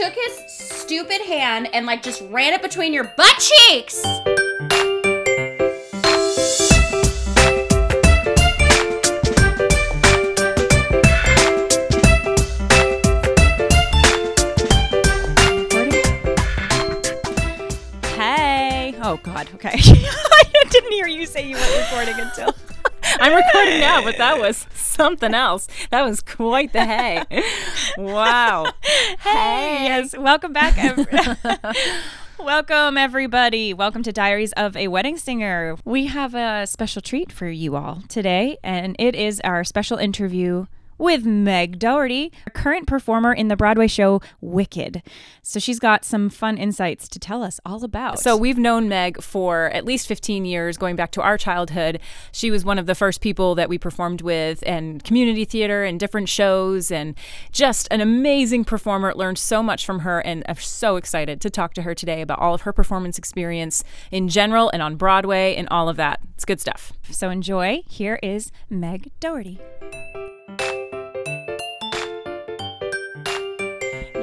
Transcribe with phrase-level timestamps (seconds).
[0.00, 4.02] took his stupid hand and like just ran it between your butt cheeks.
[18.16, 18.94] Hey.
[19.02, 19.50] Oh God.
[19.56, 19.68] Okay.
[19.74, 22.54] I didn't hear you say you weren't recording until.
[23.20, 24.64] I'm recording now, but that was
[25.00, 25.66] something else.
[25.88, 27.24] That was quite the hey.
[27.96, 28.70] Wow.
[29.20, 29.84] Hey.
[29.84, 30.14] Yes.
[30.16, 30.76] Welcome back.
[32.38, 33.72] Welcome, everybody.
[33.72, 35.78] Welcome to Diaries of a Wedding Singer.
[35.86, 40.66] We have a special treat for you all today, and it is our special interview
[41.00, 45.02] with Meg Doherty, a current performer in the Broadway show Wicked.
[45.42, 48.20] So she's got some fun insights to tell us all about.
[48.20, 52.00] So we've known Meg for at least 15 years, going back to our childhood.
[52.32, 55.98] She was one of the first people that we performed with and community theater and
[55.98, 57.14] different shows and
[57.50, 59.14] just an amazing performer.
[59.14, 62.38] Learned so much from her and I'm so excited to talk to her today about
[62.40, 66.20] all of her performance experience in general and on Broadway and all of that.
[66.34, 66.92] It's good stuff.
[67.10, 67.82] So enjoy.
[67.88, 69.60] Here is Meg Doherty.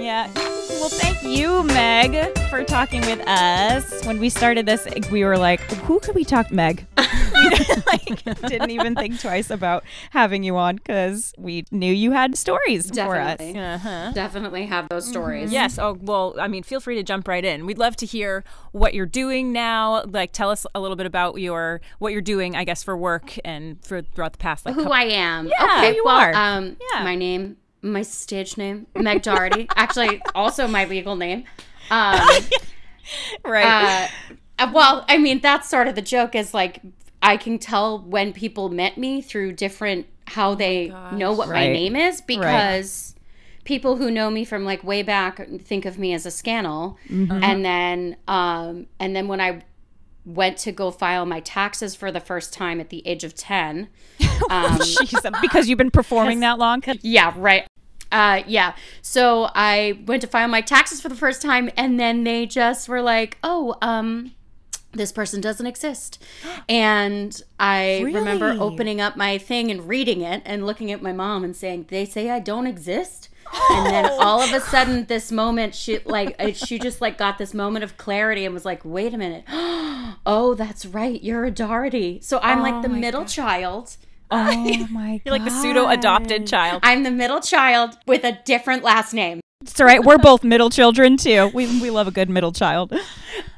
[0.07, 0.31] Yeah.
[0.35, 4.05] Well, thank you, Meg, for talking with us.
[4.05, 6.85] When we started this, we were like, who could we talk, Meg?
[6.97, 7.49] we
[7.85, 12.89] like, didn't even think twice about having you on because we knew you had stories
[12.89, 13.37] for us.
[13.37, 13.59] Definitely.
[13.59, 14.11] Uh-huh.
[14.13, 15.51] Definitely have those stories.
[15.51, 15.77] Yes.
[15.77, 17.65] Oh, well, I mean, feel free to jump right in.
[17.65, 20.03] We'd love to hear what you're doing now.
[20.05, 23.33] Like, tell us a little bit about your what you're doing, I guess, for work
[23.43, 24.65] and for throughout the past.
[24.65, 25.47] Like, Who couple- I am.
[25.47, 26.33] Yeah, okay, who you well, are.
[26.33, 27.03] um, Yeah.
[27.03, 29.67] my name, my stage name, Meg Doherty.
[29.75, 31.45] Actually, also my legal name.
[31.91, 32.19] Um,
[33.45, 34.09] Right.
[34.59, 36.81] uh, well, I mean, that's sort of the joke is like
[37.21, 41.95] I can tell when people met me through different how they know what my name
[41.95, 43.15] is because
[43.63, 47.63] people who know me from like way back think of me as a scannel, and
[47.63, 49.63] then um, and then when I
[50.25, 53.87] went to go file my taxes for the first time at the age of ten.
[54.51, 56.81] Um, Jeez, because you've been performing that long?
[57.01, 57.67] yeah, right.
[58.11, 58.75] Uh, yeah.
[59.01, 62.87] So I went to file my taxes for the first time, and then they just
[62.87, 64.33] were like, "Oh, um,
[64.93, 66.23] this person doesn't exist."
[66.69, 71.43] And I remember opening up my thing and reading it, and looking at my mom
[71.43, 73.29] and saying, "They say I don't exist."
[73.71, 77.37] And then all of a sudden, this moment, she like uh, she just like got
[77.37, 79.43] this moment of clarity and was like, "Wait a minute,
[80.25, 83.97] oh, that's right, you're a Doherty." So I'm like the middle child.
[84.29, 85.21] Oh my god.
[85.25, 86.81] You're like the pseudo adopted child.
[86.83, 89.39] I'm the middle child with a different last name.
[89.69, 90.03] It's all right.
[90.03, 91.51] We're both middle children too.
[91.53, 92.93] We we love a good middle child.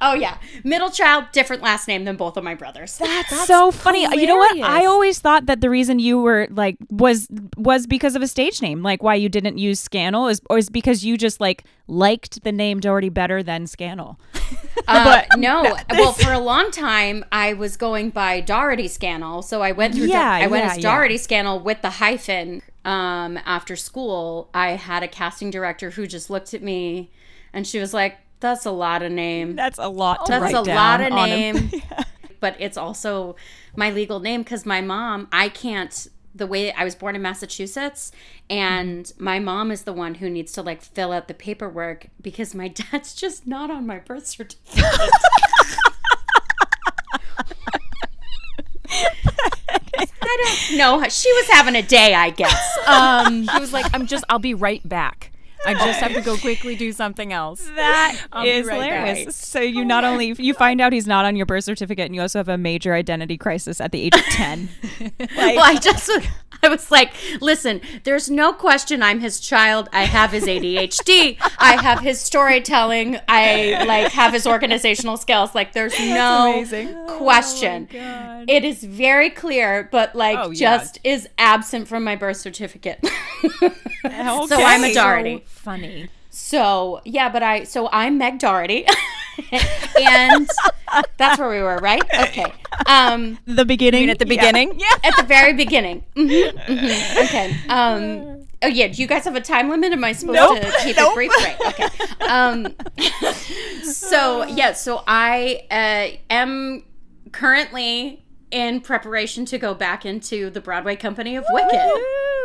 [0.02, 2.98] Oh yeah, middle child, different last name than both of my brothers.
[2.98, 4.02] That's, so funny.
[4.02, 4.60] You know what?
[4.60, 7.28] I always thought that the reason you were like was
[7.58, 8.82] was because of a stage name.
[8.82, 12.52] Like why you didn't use Scannel is or is because you just like liked the
[12.52, 14.20] name Doherty better than Scannel.
[14.88, 19.72] Uh, no, well, for a long time I was going by Doherty Scannel, so I
[19.72, 20.08] went through.
[20.08, 20.82] Yeah, I went yeah, as yeah.
[20.82, 22.64] Doherty Scannel with the hyphen.
[22.86, 27.12] Um, after school, I had a casting director who just looked at me,
[27.54, 29.56] and she was like, "That's a lot of name.
[29.56, 31.72] That's a lot to That's a lot of name."
[32.40, 33.36] But it's also
[33.76, 35.28] my legal name because my mom.
[35.32, 36.08] I can't.
[36.34, 38.14] The way I was born in Massachusetts,
[38.50, 42.56] and my mom is the one who needs to like fill out the paperwork because
[42.56, 44.86] my dad's just not on my birth certificate.
[50.46, 51.04] I don't know.
[51.10, 52.78] She was having a day, I guess.
[52.88, 54.24] Um, He was like, "I'm just.
[54.30, 55.32] I'll be right back.
[55.66, 59.08] I just have to go quickly do something else." That I'll is right back.
[59.08, 59.36] hilarious.
[59.36, 62.16] So you oh not only you find out he's not on your birth certificate, and
[62.16, 64.70] you also have a major identity crisis at the age of ten.
[65.36, 66.10] well, I just
[66.62, 69.88] I was like, listen, there's no question I'm his child.
[69.94, 71.38] I have his ADHD.
[71.58, 73.18] I have his storytelling.
[73.28, 75.56] I like have his organizational skills.
[75.56, 76.90] Like there's no amazing.
[76.96, 77.88] Oh question.
[77.92, 80.78] it is very clear, but like Oh, yeah.
[80.78, 83.00] just is absent from my birth certificate.
[84.02, 84.48] Okay.
[84.48, 85.44] So I'm a Doherty.
[85.70, 86.08] Funny.
[86.32, 88.88] So yeah, but I so I'm Meg Doherty,
[90.02, 90.50] and
[91.18, 92.02] that's where we were, right?
[92.22, 92.52] Okay.
[92.88, 94.88] Um, the beginning At the beginning, yeah.
[95.04, 96.06] at the very beginning.
[96.16, 97.24] Mhm, mhm.
[97.26, 97.56] Okay.
[97.70, 98.36] Um.
[98.62, 98.88] Oh yeah.
[98.88, 99.94] Do you guys have a time limit?
[99.94, 100.60] Am I supposed Nope.
[100.60, 101.12] to keep Nope.
[101.12, 101.32] it brief?
[101.38, 101.58] Right.
[101.68, 101.88] Okay.
[102.28, 102.76] Um.
[103.84, 104.74] so yeah.
[104.74, 106.84] So I uh, am
[107.32, 111.80] currently in preparation to go back into the Broadway company of Wicked.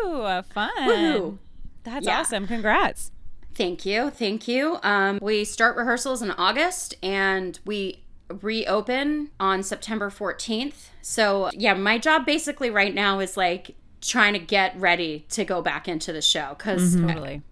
[0.04, 0.70] Ooh, fun.
[0.78, 1.38] Woohoo.
[1.82, 2.20] That's Yeah.
[2.20, 2.46] awesome.
[2.46, 3.10] Congrats.
[3.54, 4.10] Thank you.
[4.10, 4.78] Thank you.
[4.82, 10.88] Um, we start rehearsals in August and we reopen on September 14th.
[11.02, 15.62] So, yeah, my job basically right now is like trying to get ready to go
[15.62, 17.42] back into the show because Totally.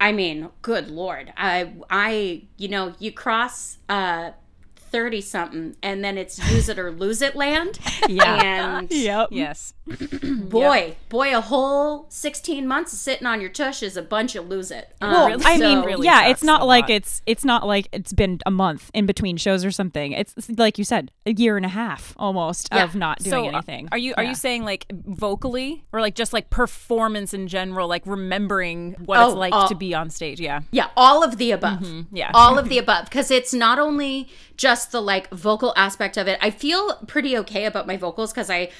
[0.00, 1.32] I mean, good lord.
[1.36, 4.32] I I you know, you cross uh
[4.76, 7.78] 30 something and then it's use it or lose it land.
[8.08, 8.42] Yeah.
[8.44, 9.28] And Yep.
[9.32, 9.72] Yes.
[10.22, 14.48] boy, boy, a whole 16 months of sitting on your tush is a bunch of
[14.48, 14.94] lose it.
[15.00, 16.90] Um, Well, really I mean, really yeah, it's not like lot.
[16.90, 20.12] it's it's not like it's been a month in between shows or something.
[20.12, 22.84] It's, it's like you said, a year and a half almost Yeah.
[22.84, 23.88] of not doing so, uh, anything.
[23.92, 24.30] Are you are Yeah.
[24.30, 29.34] you saying like vocally or like just like performance in general, like remembering what it's
[29.34, 30.40] Oh, like uh, to be on stage?
[30.40, 30.60] Yeah.
[30.70, 31.80] Yeah, all of the above.
[31.80, 32.16] Mm-hmm.
[32.16, 32.30] yeah.
[32.34, 33.04] All of the above.
[33.04, 36.38] Because it's not only just the like vocal aspect of it.
[36.40, 38.70] I feel pretty okay about my vocals because I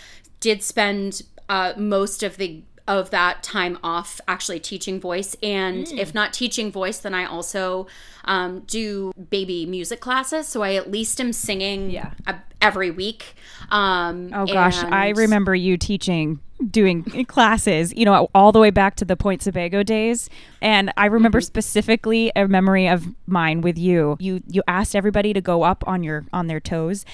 [0.44, 5.99] did spend uh, most of the of that time off actually teaching voice and Mm.
[5.99, 7.87] if not teaching voice then i also
[8.26, 12.11] um, do baby music classes so i at least am singing Yeah.
[12.26, 13.37] uh, every week
[13.70, 18.96] um, Oh gosh, I remember you teaching doing classes, you know, all the way back
[18.96, 20.28] to the Point Sebago days.
[20.62, 21.44] And I remember Mm-hmm.
[21.46, 24.16] specifically a memory of mine with you.
[24.20, 27.05] You you asked everybody to go up on your on their toes.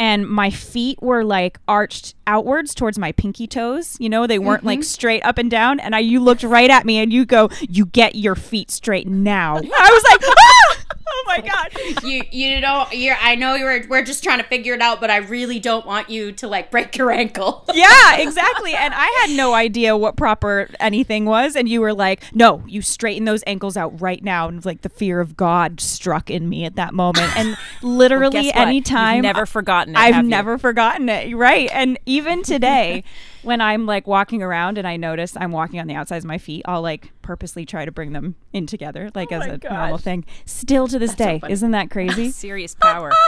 [0.00, 3.96] And my feet were like arched outwards towards my pinky toes.
[3.98, 4.66] You know, they weren't Mm-hmm.
[4.68, 5.80] like straight up and down.
[5.80, 9.08] And I you looked right at me and you go, You get your feet straight
[9.08, 9.56] now.
[9.56, 10.57] I was like, ah!
[11.10, 12.04] Oh my god.
[12.04, 15.10] you you know you're i know you're we're just trying to figure it out but
[15.10, 18.74] i really don't want you to like break your ankle yeah, exactly.
[18.74, 21.56] And I had no idea what proper anything was.
[21.56, 24.48] And you were like, no, you straighten those ankles out right now.
[24.48, 27.36] And like the fear of God struck in me at that moment.
[27.36, 28.56] And literally, what?
[28.56, 29.16] anytime.
[29.16, 29.98] You've never forgotten it.
[29.98, 30.30] I've have you?
[30.30, 31.34] never forgotten it.
[31.34, 31.68] Right.
[31.72, 33.04] And even today,
[33.42, 36.38] when I'm like walking around and I notice I'm walking on the outsides of my
[36.38, 39.58] feet, I'll like purposely try to bring them in together, like as Oh my a
[39.58, 39.72] gosh.
[39.72, 40.24] normal thing.
[40.44, 41.38] Still to this day.
[41.40, 41.52] funny.
[41.52, 42.30] Isn't that crazy?
[42.30, 43.12] serious power.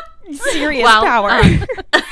[0.52, 1.30] Serious Well, power.
[1.30, 1.64] um,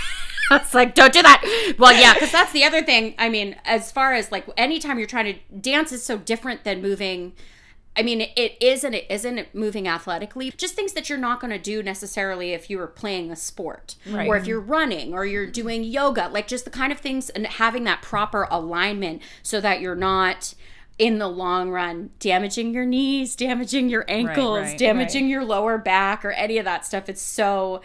[0.51, 3.93] it's like don't do that well yeah because that's the other thing i mean as
[3.93, 7.35] far as like anytime you're trying to dance is so different than moving
[7.99, 10.53] I mean, it is and it isn't moving athletically.
[10.57, 13.97] Just things that you're not going to do necessarily if you were playing a sport,
[14.09, 14.29] Right.
[14.29, 16.29] or if you're running, or you're doing yoga.
[16.29, 20.55] Like just the kind of things and having that proper alignment so that you're not
[20.99, 26.25] in the long run damaging your knees, damaging your ankles, right, damaging your lower back,
[26.25, 27.09] or any of that stuff.
[27.09, 27.83] It's so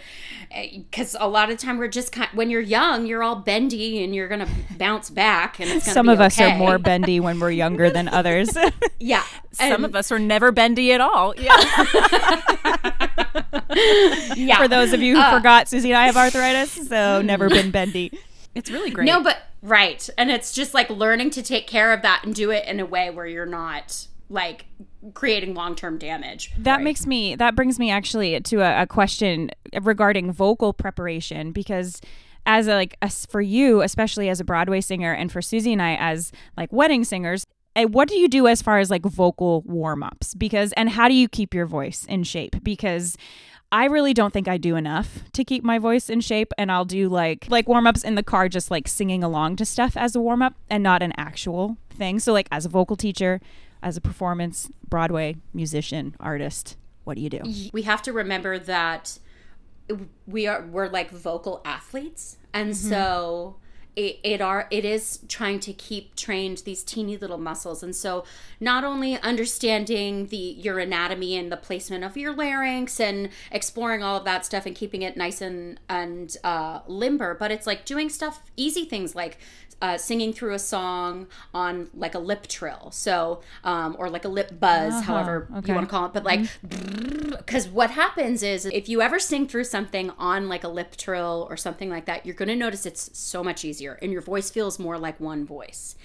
[0.51, 4.15] because a lot of time we're just kind when you're young, you're all bendy and
[4.15, 7.51] you're gonna bounce back, and it's Some be of us are more bendy when we're
[7.51, 8.49] younger than others.
[8.99, 9.23] yeah.
[9.51, 11.35] Some and- of us are never bendy at all.
[11.37, 11.55] Yeah.
[14.35, 14.57] yeah.
[14.57, 17.71] For those of you who Uh, forgot, Susie and I have arthritis, so never been
[17.71, 18.11] bendy.
[18.55, 19.05] It's really great.
[19.05, 20.07] No, but right.
[20.17, 22.85] And it's just like learning to take care of that and do it in a
[22.85, 24.65] way where you're not like
[25.13, 26.51] creating long term damage.
[26.57, 27.35] That makes me.
[27.35, 29.51] That brings me actually to a, a question
[29.81, 31.99] regarding vocal preparation because.
[32.45, 35.81] As a, like as for you, especially as a Broadway singer, and for Susie and
[35.81, 37.45] I as like wedding singers,
[37.77, 40.33] eh, what do you do as far as like vocal warm ups?
[40.33, 42.61] Because and how do you keep your voice in shape?
[42.61, 43.15] Because
[43.73, 46.85] I really don't think I do enough to keep my voice in shape and I'll
[46.85, 50.19] do like like warm-ups in the car just like singing along to stuff as a
[50.19, 52.19] warm-up and not an actual thing.
[52.19, 53.41] So like as a vocal teacher,
[53.81, 57.41] as a performance Broadway musician, artist, what do you do?
[57.73, 59.17] We have to remember that
[60.27, 62.89] we are we're like vocal athletes and mm-hmm.
[62.89, 63.55] so
[63.95, 67.83] it, it are it is trying to keep trained these teeny little muscles.
[67.83, 68.23] And so
[68.59, 74.17] not only understanding the your anatomy and the placement of your larynx and exploring all
[74.17, 78.09] of that stuff and keeping it nice and and uh, limber but it's like doing
[78.09, 79.37] stuff easy things like
[79.83, 82.89] uh, singing through a song on like a lip trill.
[82.91, 85.67] So um, or like a lip buzz however okay.
[85.67, 86.47] you want to call it but like
[87.29, 91.45] because what happens is if you ever sing through something on like a lip trill
[91.49, 94.49] or something like that you're going to notice it's so much easier and your voice
[94.49, 95.95] feels more like one voice.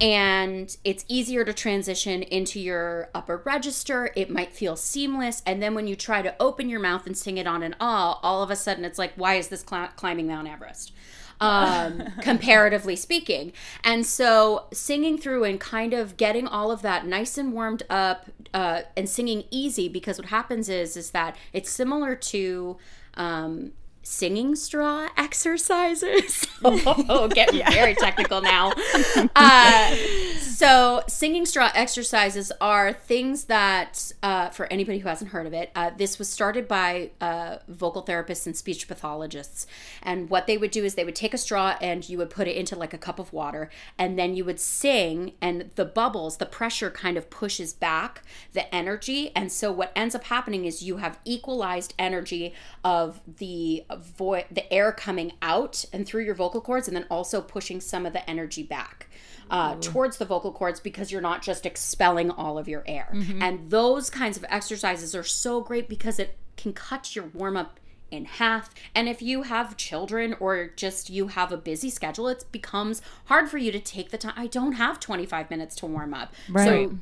[0.00, 4.10] And it's easier to transition into your upper register.
[4.16, 5.42] It might feel seamless.
[5.46, 8.18] And then when you try to open your mouth and sing it on an ah
[8.22, 10.92] all of a sudden it's like why is this cl- climbing mount everest?
[11.42, 13.54] Um, comparatively speaking.
[13.82, 18.26] And so singing through and kind of getting all of that nice and warmed up
[18.52, 22.76] uh, and singing easy because what happens is is that it's similar to
[23.14, 23.72] um,
[24.02, 26.46] singing straw exercises.
[26.64, 28.72] oh, getting very technical now.
[29.36, 29.94] Uh,
[30.40, 35.70] so singing straw exercises are things that, uh, for anybody who hasn't heard of it,
[35.74, 39.66] uh, this was started by uh, vocal therapists and speech pathologists.
[40.02, 42.48] And what they would do is they would take a straw and you would put
[42.48, 46.36] it into like a cup of water, and then you would sing, and the bubbles,
[46.36, 49.34] the pressure kind of pushes back the energy.
[49.34, 52.54] And so what ends up happening is you have equalized energy
[52.84, 57.40] of the voice, the air coming out and through your vocal cords, and then also
[57.40, 59.08] pushing some of the energy back.
[59.50, 63.08] uh, towards the vocal cords because you're not just expelling all of your air.
[63.42, 67.80] And those kinds of exercises are so great because it can cut your warm up
[68.12, 68.70] in half.
[68.94, 73.48] And if you have children or just you have a busy schedule, it becomes hard
[73.50, 74.34] for you to take the time.
[74.36, 76.32] I don't have 25 minutes to warm up.
[76.48, 76.64] Right.
[76.66, 76.94] So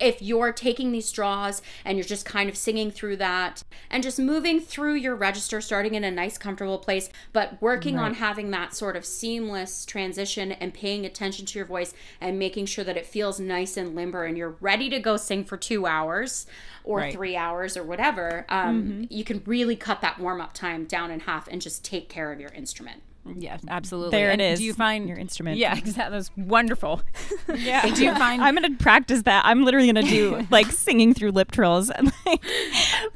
[0.00, 4.18] if you're taking these straws and you're just kind of singing through that and just
[4.18, 8.74] moving through your register, starting in a nice, comfortable place, but working on having that
[8.74, 13.06] sort of seamless transition and paying attention to your voice and making sure that it
[13.06, 16.46] feels nice and limber and you're ready to go sing for two hours
[16.84, 17.12] or Right.
[17.12, 21.20] three hours or whatever, um, you can really cut that warm up time down in
[21.20, 23.02] half and just take care of your instrument.
[23.36, 24.12] Yes, absolutely.
[24.12, 24.58] There And it is.
[24.58, 25.58] Do you find your instrument?
[25.58, 26.16] Yeah, exactly.
[26.18, 27.02] That's wonderful.
[27.54, 27.92] Yeah.
[27.92, 29.44] do you find I'm gonna practice that.
[29.44, 32.44] I'm literally gonna do like singing through lip trills, and like,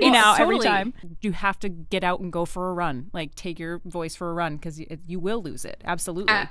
[0.00, 0.92] you know, every time.
[1.20, 3.10] you have to get out and go for a run.
[3.12, 5.80] Like take your voice for a run because you, you will lose it.
[5.84, 6.34] Absolutely.
[6.34, 6.50] A-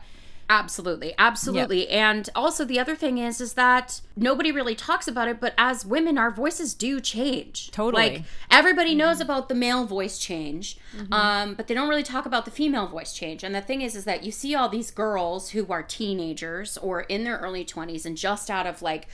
[0.53, 1.89] Absolutely, absolutely.
[1.89, 5.83] And also the other thing is is that nobody really talks about it, but as
[5.83, 7.71] women our voices do change.
[7.71, 8.03] Totally.
[8.03, 10.77] Like everybody knows about the male voice change.
[11.11, 13.43] Um, but they don't really talk about the female voice change.
[13.43, 17.01] And the thing is is that you see all these girls who are teenagers or
[17.01, 19.07] in their early 20s and just out of like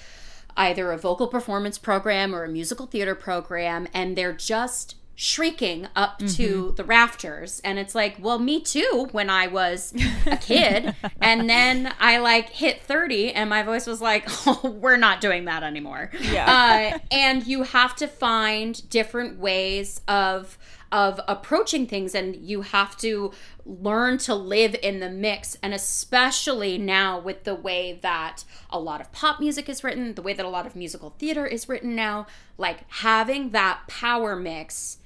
[0.57, 6.17] either a vocal performance program or a musical theater program and they're just shrieking up
[6.19, 7.59] to the rafters.
[7.65, 9.93] And it's like well me too when i was
[10.25, 10.95] a kid.
[11.21, 15.43] And then i like hit 30 and my voice was like oh we're not doing
[15.45, 16.09] that anymore.
[16.21, 16.93] Yeah.
[16.93, 20.57] Uh, and you have to find different ways of
[20.89, 23.33] of approaching things and you have to
[23.65, 25.57] learn to live in the mix.
[25.61, 30.21] And especially now with the way that a lot of pop music is written the
[30.21, 32.25] way that a lot of musical theater is written now
[32.57, 34.99] like having that power mix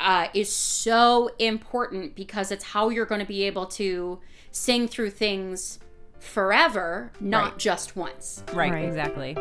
[0.00, 4.18] uh, is so important because it's how you're going to be able to
[4.50, 5.78] sing through things
[6.18, 7.58] forever not Right.
[7.58, 8.84] just once right, Right.
[8.84, 9.36] Exactly.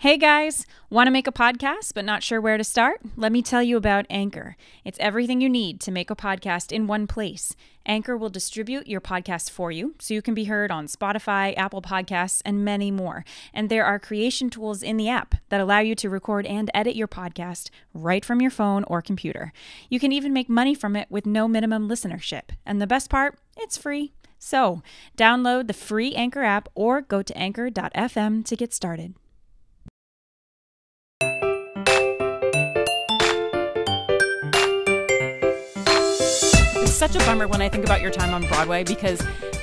[0.00, 3.00] Hey guys, want to make a podcast but not sure where to start?
[3.16, 4.54] Let me tell you about Anchor.
[4.84, 7.56] It's everything you need to make a podcast in one place.
[7.86, 11.80] Anchor will distribute your podcast for you so you can be heard on Spotify, Apple
[11.80, 13.24] Podcasts, and many more.
[13.54, 16.94] And there are creation tools in the app that allow you to record and edit
[16.94, 19.50] your podcast right from your phone or computer.
[19.88, 22.50] You can even make money from it with no minimum listenership.
[22.66, 24.12] And the best part, it's free.
[24.38, 24.82] So,
[25.16, 29.14] download the free Anchor app or go to anchor.fm to get started.
[36.96, 39.20] Such a bummer when I think about your time on Broadway because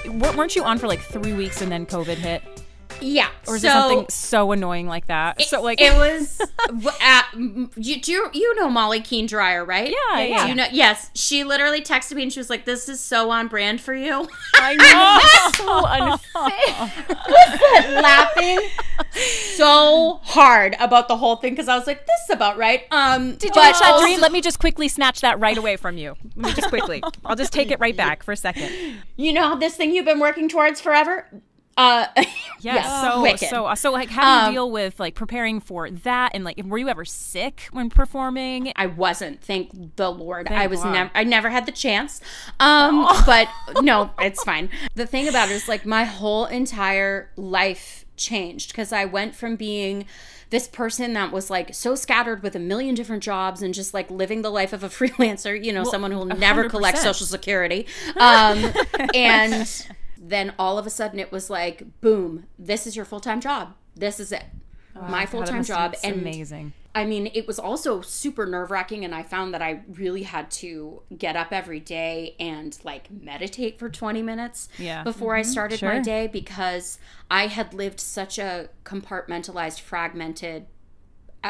[0.07, 2.52] weren't you on for like three weeks and then COVID hit?
[3.01, 5.41] Yeah Or is so it something so annoying like that?
[5.41, 6.41] so like it was
[7.01, 9.89] at, you do you, you know Molly Keen Dryer, right?
[9.89, 10.43] Yeah, Yeah, yeah.
[10.43, 10.67] Do you know?
[10.71, 13.93] Yes, she literally texted me and she was like, "This is so on brand for
[13.93, 18.59] you." I know so laughing
[19.55, 23.35] so hard about the whole thing because I was like, "This is about right." Um,
[23.35, 24.19] Did you reach that dream?
[24.19, 26.15] Let me just quickly snatch that right away from you.
[26.35, 27.03] Let me just quickly.
[27.25, 28.71] I'll just take it right back for a second.
[29.15, 31.27] You know this thing you've been working towards forever.
[31.77, 32.05] Uh,
[32.59, 33.49] Yeah, yes, so wicked.
[33.49, 36.61] so so like how do you Um, deal with like preparing for that and like
[36.63, 38.71] were you ever sick when performing?
[38.77, 40.47] I wasn't, thank the Lord.
[40.47, 42.21] Thank I was never I never had the chance.
[42.61, 43.49] Um but
[43.81, 44.69] no, it's fine.
[44.95, 49.57] The thing about it is like my whole entire life changed because I went from
[49.57, 50.05] being
[50.51, 54.09] this person that was like so scattered with a million different jobs and just like
[54.09, 57.87] living the life of a freelancer, you know, someone who will never collect social security.
[58.15, 58.71] Um
[59.13, 59.67] and
[60.25, 63.73] then all of a sudden it was like boom, this is your full-time job.
[63.95, 64.45] This is it.
[64.95, 66.73] my full-time job and amazing.
[66.95, 70.51] I mean, it was also super nerve wracking, and I found that I really had
[70.51, 75.01] to get up every day and like meditate for 20 minutes Yeah.
[75.03, 76.99] before I started my day because
[77.31, 80.67] I had lived such a compartmentalized, fragmented,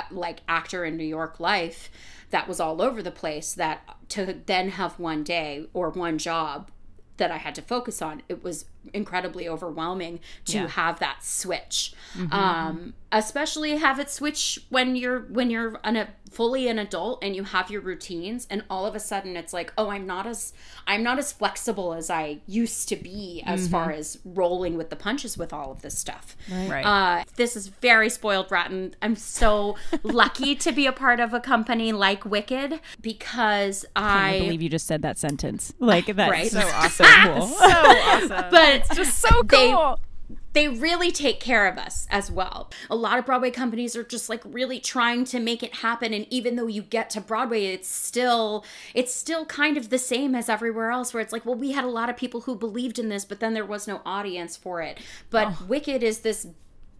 [0.09, 1.91] like actor in New York life
[2.29, 3.53] that was all over the place.
[3.53, 6.71] That to then have one day or one job
[7.17, 10.67] that I had to focus on, it was incredibly overwhelming to Yeah.
[10.67, 11.93] have that switch.
[12.31, 17.35] Um, especially have it switch when you're when you're an, a fully an adult and
[17.35, 20.53] you have your routines, and all of a sudden it's like, oh, I'm not as
[20.87, 24.95] I'm not as flexible as I used to be as far as rolling with the
[24.95, 26.35] punches with all of this stuff.
[26.51, 26.83] Right.
[26.85, 28.95] Uh, this is very spoiled rotten.
[29.01, 34.39] I'm so lucky to be a part of a company like Wicked because I I.
[34.39, 35.73] believe you just said that sentence.
[35.79, 36.51] Like that's Right.
[36.51, 37.05] so So awesome.
[37.23, 37.47] cool.
[37.47, 38.45] so awesome.
[38.51, 39.99] but just so they- cool.
[40.53, 42.69] they really take care of us as well.
[42.89, 46.25] A lot of Broadway companies are just like really trying to make it happen and
[46.29, 48.63] even though you get to Broadway it's still
[48.93, 51.83] it's still kind of the same as everywhere else where it's like well we had
[51.83, 54.81] a lot of people who believed in this but then there was no audience for
[54.81, 54.99] it.
[55.29, 55.65] But Oh.
[55.67, 56.47] Wicked is this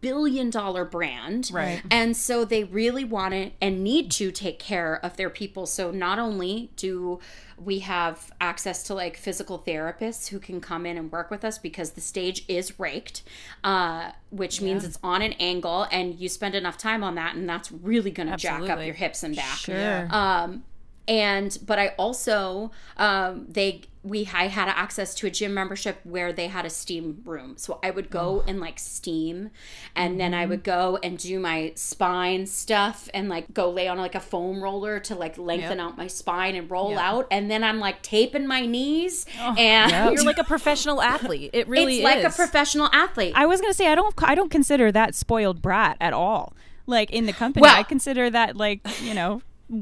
[0.04, 1.50] billion dollar brand.
[1.52, 1.82] Right.
[1.90, 5.66] And so they really want it and need to take care of their people.
[5.66, 7.20] So not only do
[7.58, 11.58] we have access to like physical therapists who can come in and work with us
[11.58, 13.24] because the stage is raked,
[13.64, 17.48] uh, which means it's on an angle and you spend enough time on that and
[17.48, 20.08] that's really going to jack up your hips and back Sure.
[20.12, 20.64] um
[21.08, 26.34] and but i also um they we i had access to a gym membership where
[26.34, 27.54] they had a steam room.
[27.58, 29.50] So i would go and like steam
[29.96, 33.98] and then i would go and do my spine stuff and like go lay on
[33.98, 37.28] like a foam roller to like lengthen out my spine and roll out.
[37.32, 41.52] And then i'm like taping my knees and You're like a professional athlete.
[41.54, 43.34] It really it's like a professional athlete.
[43.36, 46.54] I was gonna say I don't I don't consider that spoiled brat at all.
[46.86, 49.42] Like in the company, Well- I consider that like you know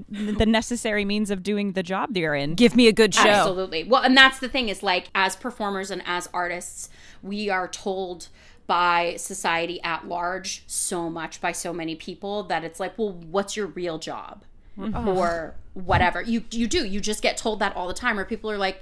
[0.09, 2.55] the necessary means of doing the job they're in.
[2.55, 3.27] Give me a good show.
[3.27, 3.83] Absolutely.
[3.83, 6.89] Well, and that's the thing is like as performers and as artists,
[7.21, 8.27] we are told
[8.67, 13.57] by society at large so much by so many people that it's like, well, what's
[13.57, 14.43] your real job?
[14.77, 15.07] Mm-hmm.
[15.09, 16.21] Or whatever.
[16.21, 16.85] You you do.
[16.85, 18.81] You just get told that all the time where people are like,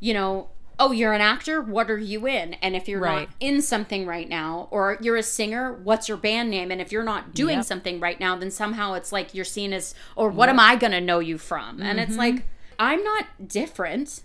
[0.00, 2.54] you know, oh, you're an actor, what are you in?
[2.54, 3.28] And if you're Right.
[3.28, 6.70] not in something right now, or you're a singer, what's your band name?
[6.70, 7.64] And if you're not doing Yep.
[7.64, 11.00] something right now, then somehow it's like you're seen as, or what am I gonna
[11.00, 11.80] know you from?
[11.80, 12.46] And it's like, mm-hmm.
[12.78, 14.22] I'm not different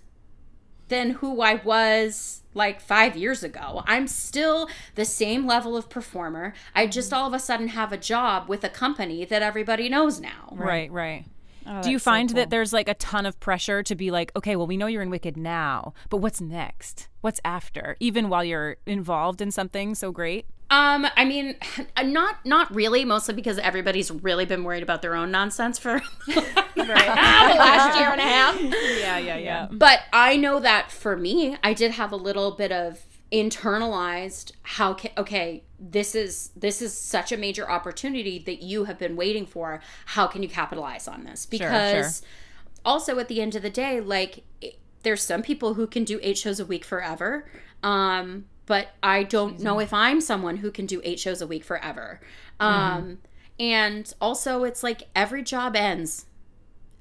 [0.90, 3.82] than who I was like five years ago.
[3.88, 6.54] I'm still the same level of performer.
[6.76, 7.22] I just mm-hmm.
[7.22, 10.50] all of a sudden have a job with a company that everybody knows now.
[10.52, 11.26] Right, right.
[11.66, 12.36] Oh, Do you that's so find cool.
[12.38, 15.02] that there's like a ton of pressure to be like, okay, well, we know you're
[15.02, 17.08] in Wicked now, but what's next?
[17.22, 17.98] What's after?
[18.00, 20.46] Even while you're involved in something so great?
[20.72, 21.56] Um, I mean,
[22.04, 26.44] not not really, mostly because everybody's really been worried about their own nonsense for the
[26.76, 28.60] last year and a half.
[28.62, 29.68] Yeah, yeah, yeah.
[29.70, 33.00] But I know that for me, I did have a little bit of
[33.32, 39.00] internalized how ca- okay this is this is such a major opportunity that you have
[39.00, 39.82] been waiting for.
[40.06, 41.46] How can you capitalize on this?
[41.46, 42.22] Because
[42.86, 46.20] also at the end of the day like it, there's some people who can do
[46.22, 47.50] eight shows a week forever
[47.84, 51.64] um but i don't know if i'm someone who can do eight shows a week
[51.64, 52.20] forever.
[52.60, 53.20] Um
[53.60, 56.26] and also it's like every job ends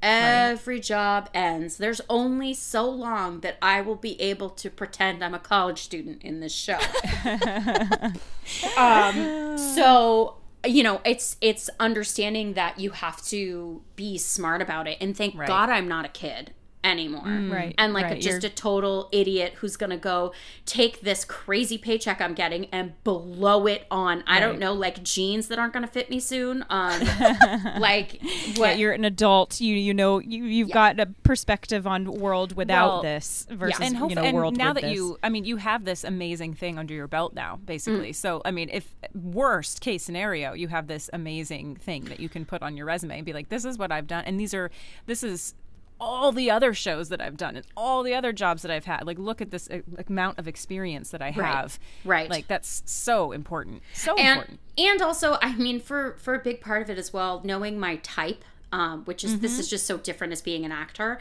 [0.03, 1.77] Every job ends.
[1.77, 6.23] There's only so long that I will be able to pretend I'm a college student
[6.23, 6.79] in this show.
[8.77, 10.37] um, so
[10.67, 15.37] you know, it's it's understanding that you have to be smart about it, and thank
[15.37, 19.09] God I'm not a kid anymore, Right, And like right, a, just you're- a total
[19.13, 20.33] idiot who's gonna go
[20.65, 25.49] take this crazy paycheck I'm getting and blow it on I don't know like jeans
[25.49, 26.65] that aren't gonna fit me soon.
[26.71, 27.01] Um,
[27.79, 28.21] like
[28.57, 29.61] what Yeah, you're an adult.
[29.61, 33.97] You you know you you've got a perspective on world without Well, this versus and
[33.97, 34.95] hope, you know and world now with that this.
[34.97, 38.51] you i mean you have this amazing thing under your belt now basically so i
[38.51, 42.77] mean if worst case scenario you have this amazing thing that you can put on
[42.77, 44.71] your resume and be like this is what i've done and these are
[45.07, 45.55] this is
[46.01, 49.07] all the other shows that i've done and all the other jobs that i've had.
[49.07, 51.79] Like look at this uh, amount of experience that i have.
[52.05, 52.23] Right.
[52.23, 52.31] right.
[52.31, 53.83] like that's so important.
[53.93, 54.61] So and important.
[54.79, 57.97] and also i mean for for a big part of it as well knowing my
[57.97, 61.19] type um which is this is just so different as being an actor.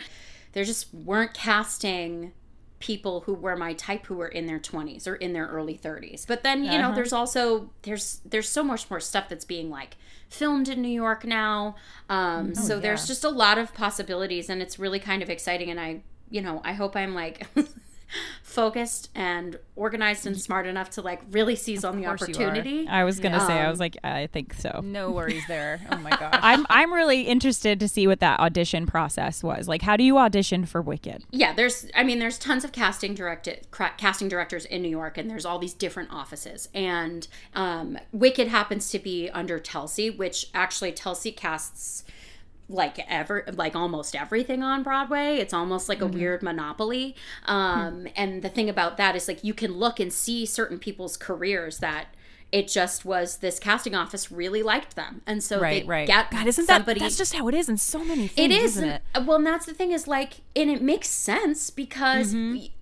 [0.54, 2.32] There just weren't casting
[2.80, 6.26] people who were my type who were in their 20s or in their early 30s
[6.26, 9.98] but then you know there's also there's there's so much more stuff that's being like
[10.30, 11.76] filmed in new york now.
[12.10, 15.80] Um so there's just a lot of possibilities and it's really kind of exciting and
[15.80, 17.48] i you know i hope i'm like
[18.44, 22.30] focused and organized and smart enough to like really seize on the course you are.
[22.50, 24.82] opportunity I was gonna say I Um, was like I think so.
[24.84, 28.86] no worries there oh my gosh I'm I'm really interested to see what that audition
[28.88, 29.68] process was.
[29.68, 31.24] Like, how do you audition for Wicked?
[31.32, 35.18] yeah there's i mean there's tons of casting directed cra- casting directors in new york
[35.18, 40.48] and there's all these different offices and um, wicked happens to be under telsey which
[40.54, 42.04] actually telsey casts
[42.70, 45.38] like ever like almost everything on broadway.
[45.38, 47.16] It's almost like a weird monopoly.
[47.46, 51.18] Um, and the thing about that is like you can look and see certain people's
[51.18, 52.08] careers that
[52.52, 55.22] it just was this casting office really liked them.
[55.28, 56.08] And so right they right.
[56.08, 58.54] get god isn't somebody that that's just how it is in so many it things
[58.54, 59.02] is isn't it?
[59.26, 62.52] well and that's the thing is like and it makes sense because Mm-hmm.
[62.54, 62.74] we,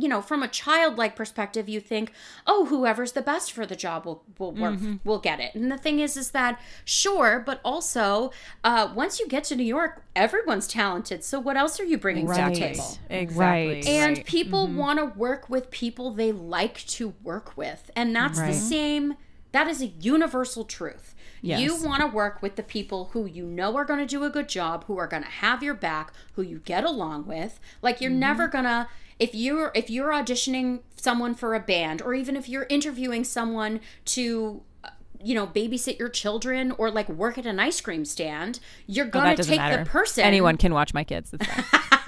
[0.00, 2.12] you know, from a childlike perspective, you think,
[2.46, 4.96] oh, whoever's the best for the job will will work, mm-hmm.
[5.04, 5.54] will get it.
[5.54, 8.32] And the thing is, is that sure, but also
[8.64, 11.24] uh, once you get to New York, everyone's talented.
[11.24, 12.98] So what else are you bringing to the table?
[13.08, 13.36] Exactly.
[13.36, 13.86] Right.
[13.86, 14.26] And right.
[14.26, 14.76] people mm-hmm.
[14.76, 17.90] want to work with people they like to work with.
[17.94, 18.52] And that's Right.
[18.52, 19.14] the same,
[19.52, 21.14] that is a universal truth.
[21.42, 21.60] Yes.
[21.60, 24.30] You want to work with the people who you know are going to do a
[24.30, 27.58] good job, who are going to have your back, who you get along with.
[27.82, 28.20] Like you're mm-hmm.
[28.20, 28.88] never going to
[29.20, 33.80] if you're if you're auditioning someone for a band or even if you're interviewing someone
[34.06, 34.88] to uh,
[35.22, 39.36] you know babysit your children or like work at an ice cream stand, you're gonna
[39.36, 39.84] doesn't take matter.
[39.84, 41.34] the person Anyone can watch my kids.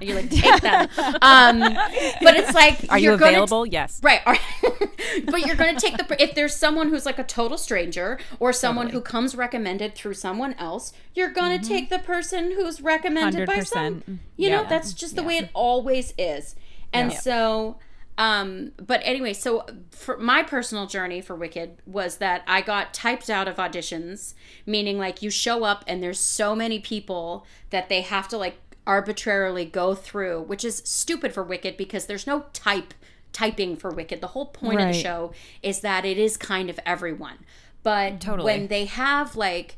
[0.00, 0.08] It's fine.
[0.08, 0.88] you like take them.
[1.22, 1.58] um,
[2.22, 3.66] but it's like, Are you you're gonna- available?
[3.66, 4.00] yes.
[4.02, 4.20] right.
[4.26, 4.36] Are,
[5.26, 8.52] but you're going to take the if there's someone who's like a total stranger or
[8.52, 13.46] someone who comes recommended through someone else, you're going to take the person who's recommended
[13.46, 14.02] by some.
[14.02, 14.18] 100%.
[14.36, 16.54] You know, that's just the way it always is.
[16.92, 17.78] And so
[18.18, 23.30] um but anyway so for my personal journey for wicked was that i got typed
[23.30, 24.34] out of auditions
[24.66, 28.58] meaning like you show up and there's so many people that they have to like
[28.88, 32.94] arbitrarily go through which is stupid for wicked because there's no type
[33.32, 35.30] typing for wicked the whole point of the show
[35.62, 37.38] is that it is kind of everyone
[37.82, 38.44] but Totally.
[38.44, 39.76] when they have like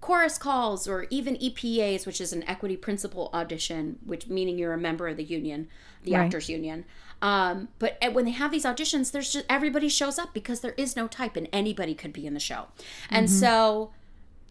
[0.00, 4.78] chorus calls or even EPAs, which is an equity principal audition, which meaning you're a
[4.78, 5.68] member of the union,
[6.04, 6.24] the Right.
[6.26, 6.84] actors union.
[7.22, 10.94] Um, but when they have these auditions, there's just everybody shows up because there is
[10.96, 12.66] no type and anybody could be in the show.
[13.10, 13.90] And so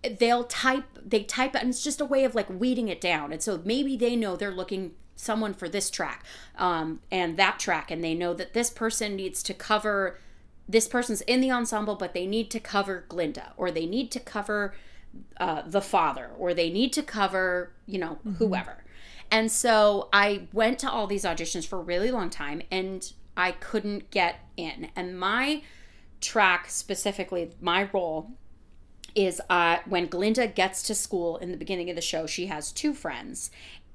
[0.10, 3.32] they'll type they type it and it's just a way of like weeding it down.
[3.32, 6.26] And so maybe they know they're looking someone for this track
[6.58, 10.20] um, and that track and they know that this person needs to cover
[10.68, 14.20] this person's in the ensemble, but they need to cover Glinda, or they need to
[14.20, 14.74] cover
[15.38, 18.84] uh, the father, or they need to cover, you know, whoever.
[19.32, 23.52] And so I went to all these auditions for a really long time and I
[23.52, 24.90] couldn't get in.
[24.96, 25.64] And my
[26.22, 28.32] track, specifically, my role
[29.16, 32.72] is uh, when Glinda gets to school in the beginning of the show, she has
[32.72, 33.50] two friends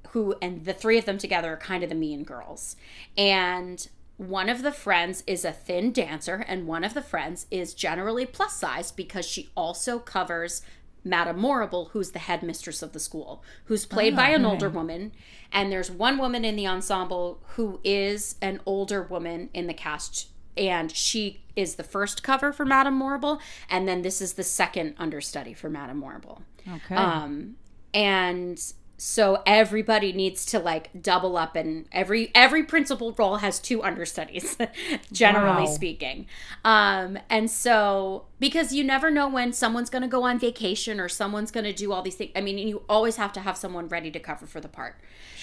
[0.09, 2.75] who, and the three of them together are kind of the mean girls.
[3.17, 7.73] And one of the friends is a thin dancer, and one of the friends is
[7.73, 10.61] generally plus size because she also covers
[11.03, 15.11] Madame Morrible, who's the headmistress of the school, who's played by an older woman.
[15.51, 20.27] And there's one woman in the ensemble who is an older woman in the cast
[20.57, 24.95] and she is the first cover for Madame Morrible, and then this is the second
[24.97, 26.41] understudy for Madame Morrible.
[26.67, 26.95] Okay.
[26.95, 27.55] Um,
[27.93, 28.61] and
[29.03, 34.55] so everybody needs to like double up, and every every principal role has two understudies,
[35.11, 35.73] generally Wow.
[35.73, 36.27] speaking.
[36.63, 41.09] Um, and so because you never know when someone's going to go on vacation or
[41.09, 42.29] someone's going to do all these things.
[42.35, 44.97] I mean, you always have to have someone ready to cover for the part.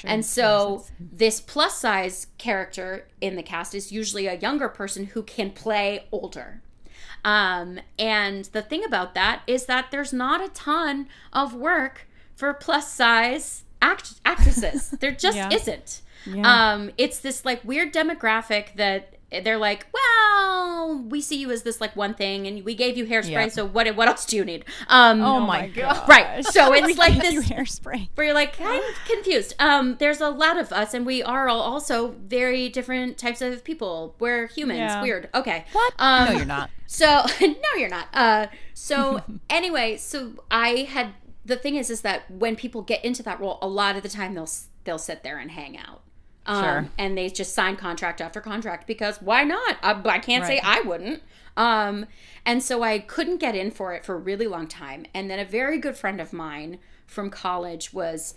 [0.04, 5.24] and so this plus size character in the cast is usually a younger person who
[5.24, 6.62] can play older.
[7.24, 12.06] Um, and the thing about that is that there's not a ton of work
[12.38, 14.90] for plus size act- actresses.
[15.00, 15.50] there just Yeah.
[15.52, 16.02] isn't.
[16.24, 16.72] Yeah.
[16.72, 21.80] Um, it's this like weird demographic that they're like, well, we see you as this
[21.80, 23.30] like one thing, and we gave you hairspray.
[23.30, 23.48] Yeah.
[23.48, 23.94] So what?
[23.96, 24.64] What else do you need?
[24.88, 26.08] Um, Oh, my god.
[26.08, 26.44] right.
[26.44, 28.08] So it's like Give you this hairspray.
[28.14, 29.54] where you're like I'm confused.
[29.58, 33.64] Um, there's a lot of us, and we are all also very different types of
[33.64, 34.14] people.
[34.18, 34.78] We're humans.
[34.78, 35.02] Yeah.
[35.02, 35.28] Weird.
[35.34, 35.64] Okay.
[35.72, 35.92] What?
[35.98, 36.70] Um, No, you're not.
[36.86, 38.08] so no, you're not.
[38.14, 41.12] Uh, so anyway, so I had
[41.48, 44.08] the thing is is that when people get into that role, a lot of the
[44.08, 44.48] time they'll
[44.84, 46.02] they'll sit there and hang out.
[46.46, 46.88] Um, Sure.
[46.96, 49.76] And they just sign contract after contract because why not?
[49.82, 51.22] I, I can't say I wouldn't.
[51.56, 52.06] Um,
[52.46, 55.06] and so I couldn't get in for it for a really long time.
[55.12, 58.34] And then a very good friend of mine from college was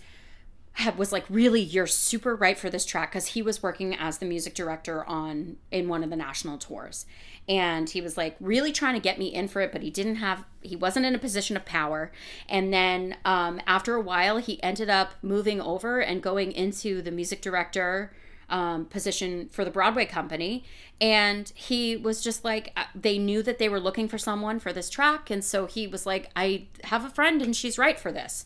[0.96, 4.26] was like really you're super right for this track because he was working as the
[4.26, 7.06] music director on in one of the national tours
[7.48, 10.16] and he was like really trying to get me in for it but he didn't
[10.16, 12.10] have he wasn't in a position of power
[12.48, 17.10] and then um, after a while he ended up moving over and going into the
[17.10, 18.12] music director
[18.52, 20.62] um, position for the Broadway company.
[21.00, 24.74] And he was just like, uh, they knew that they were looking for someone for
[24.74, 25.30] this track.
[25.30, 28.44] And so he was like, I have a friend and she's right for this.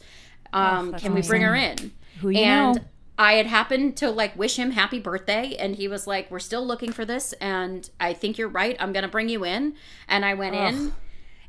[0.52, 1.90] Um, can we bring her in?
[2.20, 2.82] Who you and know.
[3.18, 5.56] I had happened to like wish him happy birthday.
[5.58, 7.32] And he was like, we're still looking for this.
[7.34, 8.76] And I think you're right.
[8.78, 9.74] I'm going to bring you in.
[10.08, 10.92] And I went in.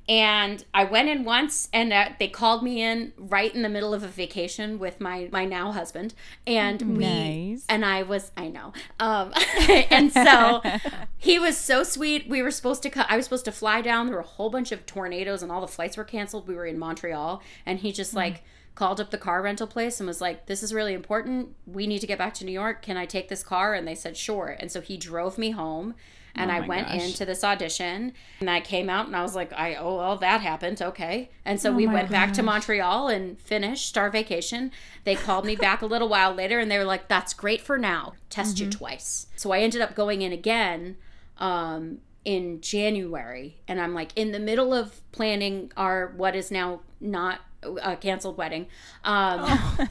[0.09, 3.93] And I went in once, and uh, they called me in right in the middle
[3.93, 6.13] of a vacation with my my now husband,
[6.45, 7.65] and we Nice.
[7.67, 9.33] and I was I know, um,
[9.91, 10.61] and so
[11.17, 12.29] he was so sweet.
[12.29, 14.05] We were supposed to I was supposed to fly down.
[14.05, 16.47] There were a whole bunch of tornadoes, and all the flights were canceled.
[16.47, 18.43] We were in Montreal, and he just like
[18.77, 21.55] called up the car rental place and was like, This is really important.
[21.65, 22.83] We need to get back to New York.
[22.83, 23.73] Can I take this car?
[23.73, 24.55] And they said, Sure.
[24.59, 25.95] And so he drove me home
[26.35, 27.03] and I went gosh.
[27.03, 30.41] into this audition and I came out and I was like, I oh well that
[30.41, 30.79] happened.
[30.79, 31.31] Okay.
[31.43, 34.71] And so we went back to Montreal and finished our vacation.
[35.03, 37.79] They called me back a little while later and they were like, That's great for
[37.79, 38.13] now.
[38.29, 39.25] Test you twice.
[39.35, 40.97] So I ended up going in again
[41.39, 46.81] um in January and I'm like in the middle of planning our what is now
[46.99, 47.39] not
[47.81, 48.67] a canceled wedding.
[49.03, 49.45] Um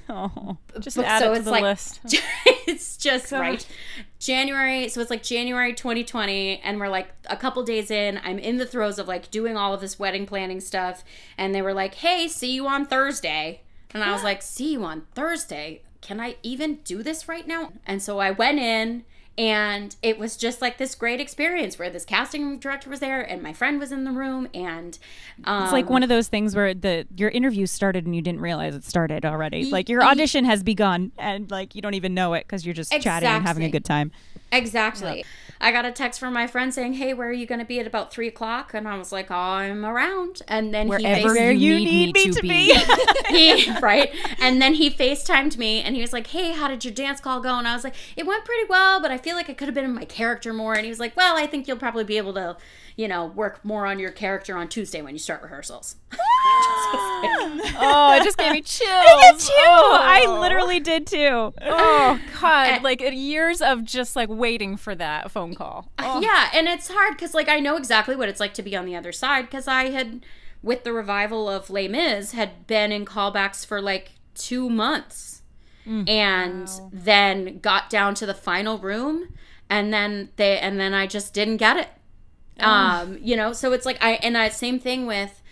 [0.08, 0.56] Oh.
[0.80, 2.00] Just add so it to it's the like- list.
[2.66, 3.66] it's just right.
[4.18, 8.18] January, so it's like January 2020, and we're like a couple days in.
[8.24, 11.04] I'm in the throes of like doing all of this wedding planning stuff,
[11.38, 13.60] and they were like, "Hey, see you on Thursday,"
[13.92, 15.82] and I was like, "See you on Thursday?
[16.00, 19.04] Can I even do this right now?" And so I went in.
[19.38, 23.42] And it was just like this great experience where this casting director was there and
[23.42, 24.98] my friend was in the room and
[25.44, 28.40] um, It's like one of those things where the your interview started and you didn't
[28.40, 29.70] realize it started already.
[29.70, 32.90] Like your audition has begun and like you don't even know it because you're just
[33.02, 34.10] chatting and having a good time.
[34.52, 35.24] Exactly.
[35.60, 37.80] I got a text from my friend saying, "Hey, where are you going to be
[37.80, 41.58] at about three o'clock?" And I was like, oh, "I'm around." And then Wherever he,
[41.58, 42.74] you, you need, me, to, be.
[43.28, 46.94] he right, and then he Facetimed me, and he was like, "Hey, how did your
[46.94, 49.50] dance call go?" And I was like, "It went pretty well, but I feel like
[49.50, 51.68] I could have been in my character more." And he was like, "Well, I think
[51.68, 52.56] you'll probably be able to,
[52.96, 55.96] you know, work more on your character on Tuesday when you start rehearsals."
[57.78, 59.50] oh, it just gave me chills.
[59.52, 61.52] Oh, I literally did too.
[61.62, 62.82] Oh God!
[62.82, 65.90] Like years of just like waiting for that phone call.
[65.98, 66.20] Oh.
[66.20, 68.86] Yeah, and it's hard because like I know exactly what it's like to be on
[68.86, 70.24] the other side because I had,
[70.62, 75.42] with the revival of Les Mis, had been in callbacks for like two months,
[76.08, 79.34] and then got down to the final room,
[79.70, 81.88] and then they and then I just didn't get it.
[82.60, 85.42] Um, you know, so it's like I and I same thing with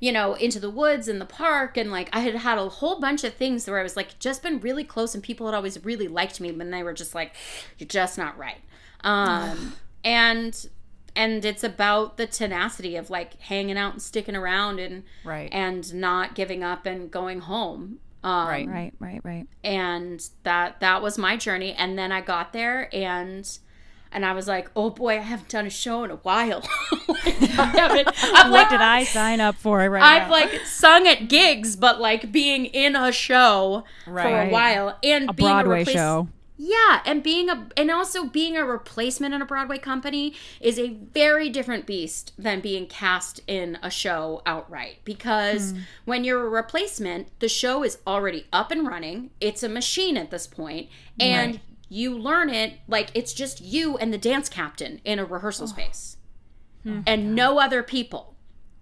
[0.00, 1.78] you know, into the woods and the park.
[1.78, 4.42] And like, I had had a whole bunch of things where I was like, just
[4.42, 7.34] been really close, and people had always really liked me, but they were just like,
[7.78, 8.58] you're just not right.
[9.04, 10.66] Um, and,
[11.14, 15.48] and it's about the tenacity of like hanging out and sticking around and, Right.
[15.52, 17.98] and not giving up and going home.
[18.24, 18.66] Um, Right.
[18.68, 19.46] Right, right, right.
[19.62, 23.58] and that that was my journey and then i got there and
[24.10, 26.62] and i was like oh boy i haven't done a show in a while
[27.06, 27.26] Like,
[27.58, 30.30] I haven't, I've What like, did I sign up for right I've now?
[30.30, 35.32] like sung at gigs, but like being in a show for a while and a
[35.34, 36.28] being Broadway a replace- show.
[36.56, 40.90] Yeah, and being a and also being a replacement in a Broadway company is a
[40.90, 45.78] very different beast than being cast in a show outright because Hmm.
[46.04, 49.30] when you're a replacement, the show is already up and running.
[49.40, 50.88] It's a machine at this point
[51.18, 55.66] and you learn it like it's just you and the dance captain in a rehearsal
[55.66, 56.16] space.
[57.06, 58.33] And no other people.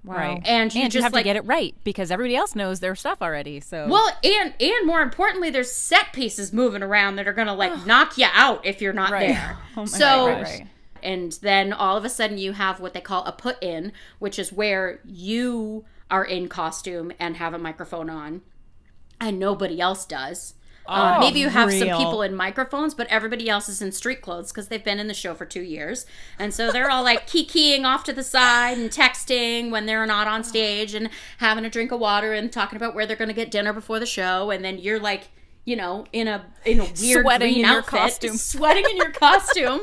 [0.04, 0.16] Wow.
[0.16, 0.42] Right.
[0.44, 2.80] And you and just you have like to get it right because everybody else knows
[2.80, 3.60] their stuff already.
[3.60, 7.86] So Well, and and more importantly, there's set pieces moving around that are gonna like
[7.86, 9.28] knock you out if you're not Right.
[9.28, 9.58] there.
[9.76, 10.66] Oh my so, right.
[11.02, 14.38] and then all of a sudden you have what they call a put in, which
[14.38, 18.42] is where you are in costume and have a microphone on,
[19.20, 20.54] and nobody else does.
[20.86, 24.20] Um, Oh, maybe you have some people in microphones, but everybody else is in street
[24.20, 26.06] clothes because they've been in the show for two years,
[26.38, 30.26] and so they're all like keying off to the side and texting when they're not
[30.26, 33.34] on stage and having a drink of water and talking about where they're going to
[33.34, 35.28] get dinner before the show, and then you're like,
[35.64, 38.36] you know, in a in a weird Sweating green in your outfit, costume.
[38.36, 39.82] sweating in your costume,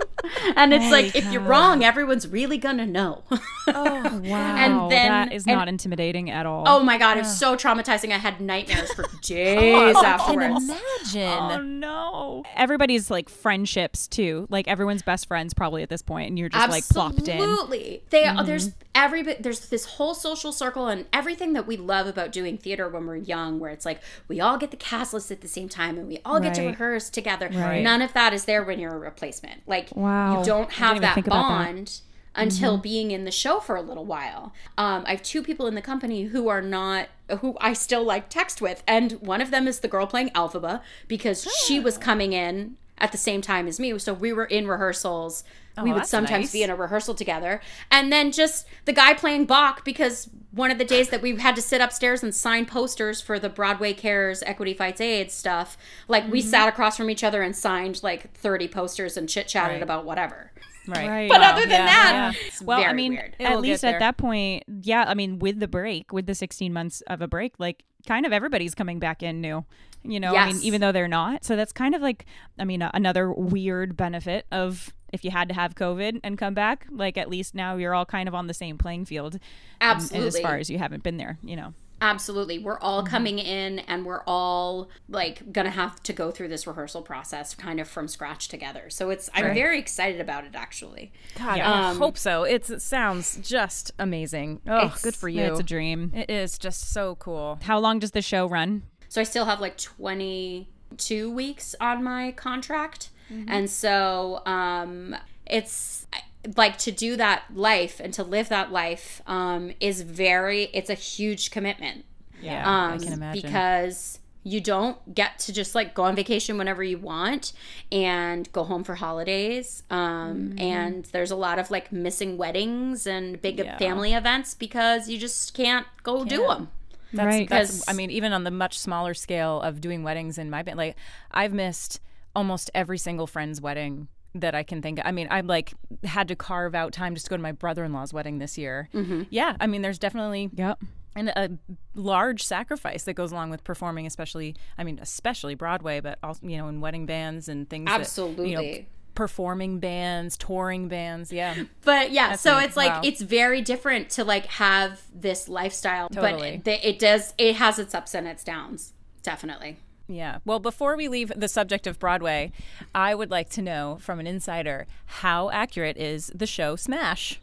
[0.56, 3.24] and it's like if you're wrong, everyone's really gonna know.
[3.68, 4.56] oh Wow.
[4.58, 6.66] And then- that is and- not intimidating at all.
[6.68, 8.12] oh my god, it was so traumatizing.
[8.12, 10.70] I had nightmares for days oh, I can afterwards.
[10.70, 11.52] imagine.
[11.52, 12.44] Oh no.
[12.56, 14.48] Everybody's like friendships too.
[14.50, 17.40] Like everyone's best friends probably at this point and you're just like plopped in.
[17.40, 18.04] Absolutely.
[18.10, 18.80] They uh, there's mm-hmm.
[18.96, 23.06] every there's this whole social circle and everything that we love about doing theater when
[23.06, 25.98] we're young, where it's like we all get the cast list at the same time
[25.98, 27.50] and we all get to rehearse together.
[27.52, 27.82] Right.
[27.84, 29.62] None of that is there when you're a replacement.
[29.68, 30.40] Like Wow.
[30.40, 31.32] you don't have that about that.
[31.66, 32.02] bond.
[32.36, 35.76] Until being in the show for a little while, um, I have two people in
[35.76, 37.10] the company who are not
[37.42, 40.82] who I still like text with, and one of them is the girl playing Elphaba
[41.10, 44.68] because she was coming in at the same time as me, so we were in
[44.68, 45.44] rehearsals.
[45.78, 46.52] Oh, we would sometimes nice.
[46.52, 47.62] be in a rehearsal together.
[47.90, 51.56] And then just the guy playing Boq because one of the days that we had
[51.56, 56.30] to sit upstairs and sign posters for the Broadway Cares Equity Fights AIDS stuff, like
[56.30, 56.50] we mm-hmm.
[56.50, 59.84] sat across from each other and signed like 30 posters and chit chatted Right.
[59.84, 60.52] about whatever.
[60.92, 61.08] Right.
[61.08, 61.30] Right.
[61.30, 61.52] But Wow.
[61.52, 62.48] other than Yeah, that, yeah.
[62.48, 63.36] it's Well, very I mean, weird.
[63.40, 65.06] at least at that point, yeah.
[65.08, 68.32] I mean, with the break, with the 16 months of a break, like kind of
[68.34, 69.66] everybody's coming back in new.
[70.04, 71.44] You know, I mean, even though they're not.
[71.44, 72.26] So that's kind of like,
[72.58, 76.54] I mean, uh, another weird benefit of if you had to have COVID and come
[76.54, 79.40] back, like at least now you're all kind of on the same playing field.
[79.82, 81.74] um, as far as you haven't been there, you know.
[82.02, 82.60] Absolutely.
[82.60, 83.12] We're all mm-hmm.
[83.12, 87.54] coming in and we're all like going to have to go through this rehearsal process
[87.56, 88.90] kind of from scratch together.
[88.90, 91.12] So it's I'm very excited about it actually.
[91.38, 92.44] God, I um, hope so.
[92.44, 94.62] It's, it sounds just amazing.
[94.68, 95.42] Oh, good for you.
[95.42, 96.12] It's a dream.
[96.16, 97.60] It is just so cool.
[97.64, 98.84] How long does the show run?
[99.10, 103.10] So I still have like 22 weeks on my contract.
[103.32, 103.50] Mm-hmm.
[103.50, 106.08] And so um it's
[106.56, 110.94] like to do that life and to live that life um is very it's a
[110.96, 112.06] huge commitment.
[112.42, 113.42] Yeah, um, I can imagine.
[113.42, 117.52] because you don't get to just like go on vacation whenever you want
[117.92, 120.60] and go home for holidays um, Mm-hmm.
[120.60, 123.78] and there's a lot of like missing weddings and big Yeah.
[123.78, 126.70] family events because you just can't go do them
[127.12, 127.50] That's, Right.
[127.50, 130.64] That's, Because- I mean, even on the much smaller scale of doing weddings in my
[130.64, 130.96] band, like
[131.32, 132.00] I've missed
[132.34, 135.06] almost every single friend's wedding that I can think of.
[135.06, 138.14] I mean, I've like had to carve out time just to go to my brother-in-law's
[138.14, 138.90] wedding this year.
[138.94, 139.24] Mm-hmm.
[139.30, 140.80] Yeah, I mean, there's definitely Yep.
[141.16, 141.50] and a
[141.96, 146.58] large sacrifice that goes along with performing, especially I mean, especially Broadway, but also you
[146.58, 147.86] know in wedding bands and things.
[147.86, 148.88] that, you know, Absolutely.
[149.16, 151.34] performing bands, touring bands.
[151.34, 152.66] Yeah, but yeah so neat.
[152.66, 153.02] it's like Wow.
[153.04, 156.62] it's very different to like have this lifestyle Totally.
[156.64, 159.78] but it, it does it has its ups and its downs definitely
[160.10, 160.40] yeah.
[160.44, 162.52] Well, before we leave the subject of Broadway,
[162.94, 167.40] I would like to know from an insider how accurate is the show Smash.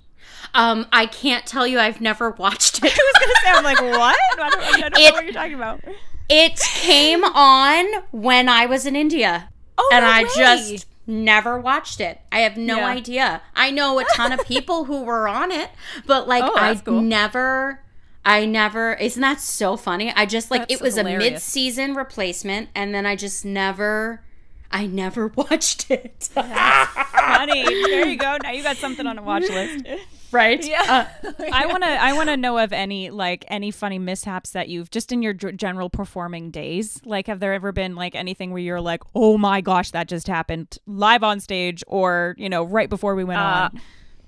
[0.55, 2.93] um i can't tell you i've never watched it
[3.47, 4.17] I'm like, what?
[4.19, 5.81] I don't, I don't It- know what you're talking about.
[6.29, 9.49] It came on when I was in India.
[9.79, 10.29] Oh, and no I way.
[10.37, 12.21] just never watched it.
[12.33, 12.89] I have no Yeah.
[12.89, 13.43] idea.
[13.55, 15.71] I know a ton of people who were on it,
[16.05, 17.01] but like Oh, I cool.
[17.01, 17.81] never
[18.27, 20.13] I never isn't that so funny?
[20.15, 24.23] I just like That's it was a mid-season replacement and then I just never
[24.71, 26.29] I never watched it.
[26.35, 27.63] Funny.
[27.65, 28.37] There you go.
[28.43, 29.87] Now you got something on a watch list.
[30.33, 30.63] right?
[30.65, 31.09] Yeah.
[31.53, 31.89] I want to.
[31.89, 35.33] I want to know of any like any funny mishaps that you've just in your
[35.33, 37.01] dr- general performing days.
[37.05, 40.27] Like, have there ever been like anything where you're like, oh my gosh, that just
[40.27, 43.81] happened live on stage, or you know, right before we went Uh, on?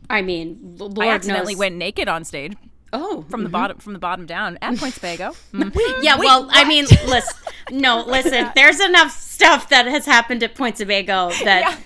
[0.08, 1.58] I mean, Lord I accidentally knows.
[1.60, 2.54] went naked on stage
[2.92, 5.34] Oh, from the bottom from the bottom down at Point Sebago.
[5.52, 6.02] Mm.
[6.02, 7.34] Yeah, well, I mean, listen,
[7.70, 8.50] no, listen.
[8.54, 11.78] There's enough stuff that has happened at Point Sebago that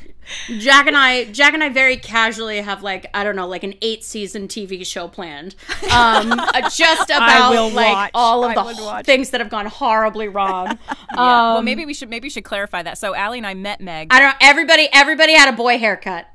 [0.58, 3.74] Jack and I, Jack and I, very casually have like I don't know, like an
[3.82, 5.54] eight season TV show planned,
[5.92, 6.28] um,
[6.74, 8.10] just about like watch.
[8.14, 10.66] all of I the things that have gone horribly wrong.
[10.88, 10.94] Yeah.
[11.16, 12.98] well, Um, maybe we should maybe we should clarify that.
[12.98, 14.08] So Allie and I met Meg.
[14.12, 14.28] I don't.
[14.30, 16.28] know, Everybody, everybody had a boy haircut.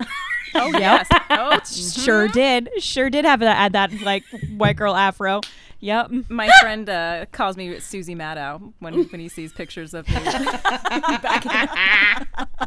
[0.55, 1.07] Oh yes.
[1.29, 1.59] Oh,
[2.03, 2.69] Sure did.
[2.79, 3.57] Sure did have that.
[3.57, 4.23] Add that like
[4.57, 5.41] white girl afro.
[5.79, 6.11] Yep.
[6.29, 10.15] my friend uh, calls me Susie Maddow when when he sees pictures of me.
[10.23, 12.66] back in-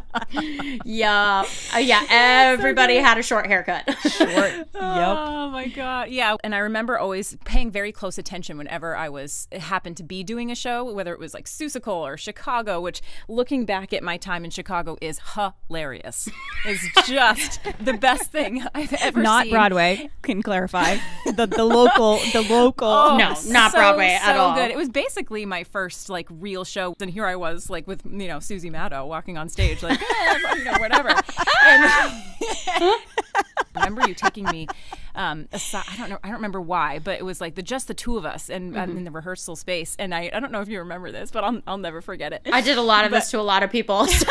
[0.85, 2.05] yeah, uh, yeah.
[2.09, 3.83] Everybody had a short haircut.
[4.81, 5.17] Yep.
[5.17, 6.09] Oh my god.
[6.09, 10.23] Yeah, and I remember always paying very close attention whenever I was happened to be
[10.23, 14.17] doing a show, whether it was like Seussical or Chicago, which looking back at my
[14.17, 16.29] time in Chicago is hilarious.
[16.65, 19.53] is just the best thing I've ever Not seen.
[19.53, 20.09] Broadway.
[20.23, 23.17] Can clarify the the local the local.
[23.17, 24.55] No, not so, Broadway at so all.
[24.55, 24.71] good.
[24.71, 28.27] It was basically my first like real show, and here I was like with you
[28.27, 31.09] know Susie Maddow walking on stage, like eh, you know whatever.
[31.65, 32.95] And
[33.75, 34.67] remember you taking me
[35.15, 37.87] um, aside, I don't know, I don't remember why, but it was like the just
[37.87, 40.61] the two of us and um, in the rehearsal space, and I I don't know
[40.61, 42.41] if you remember this, but I'll I'll never forget it.
[42.51, 44.07] I did a lot of this to a lot of people.
[44.21, 44.27] So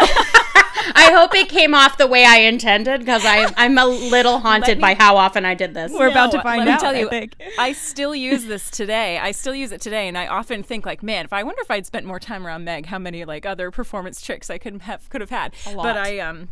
[0.94, 4.82] I hope it came off the way I intended because I'm a little haunted me-
[4.82, 5.92] by how often I did this.
[5.92, 6.80] We're about to find let me out.
[6.80, 7.36] tell I you, think.
[7.58, 9.18] I still use this today.
[9.18, 11.70] I still use it today, and I often think like, man, if I wonder if
[11.70, 15.08] I'd spent more time around Meg, how many like other performance tricks I could have
[15.10, 15.54] could have had.
[15.66, 15.82] lot.
[15.82, 16.48] But I um,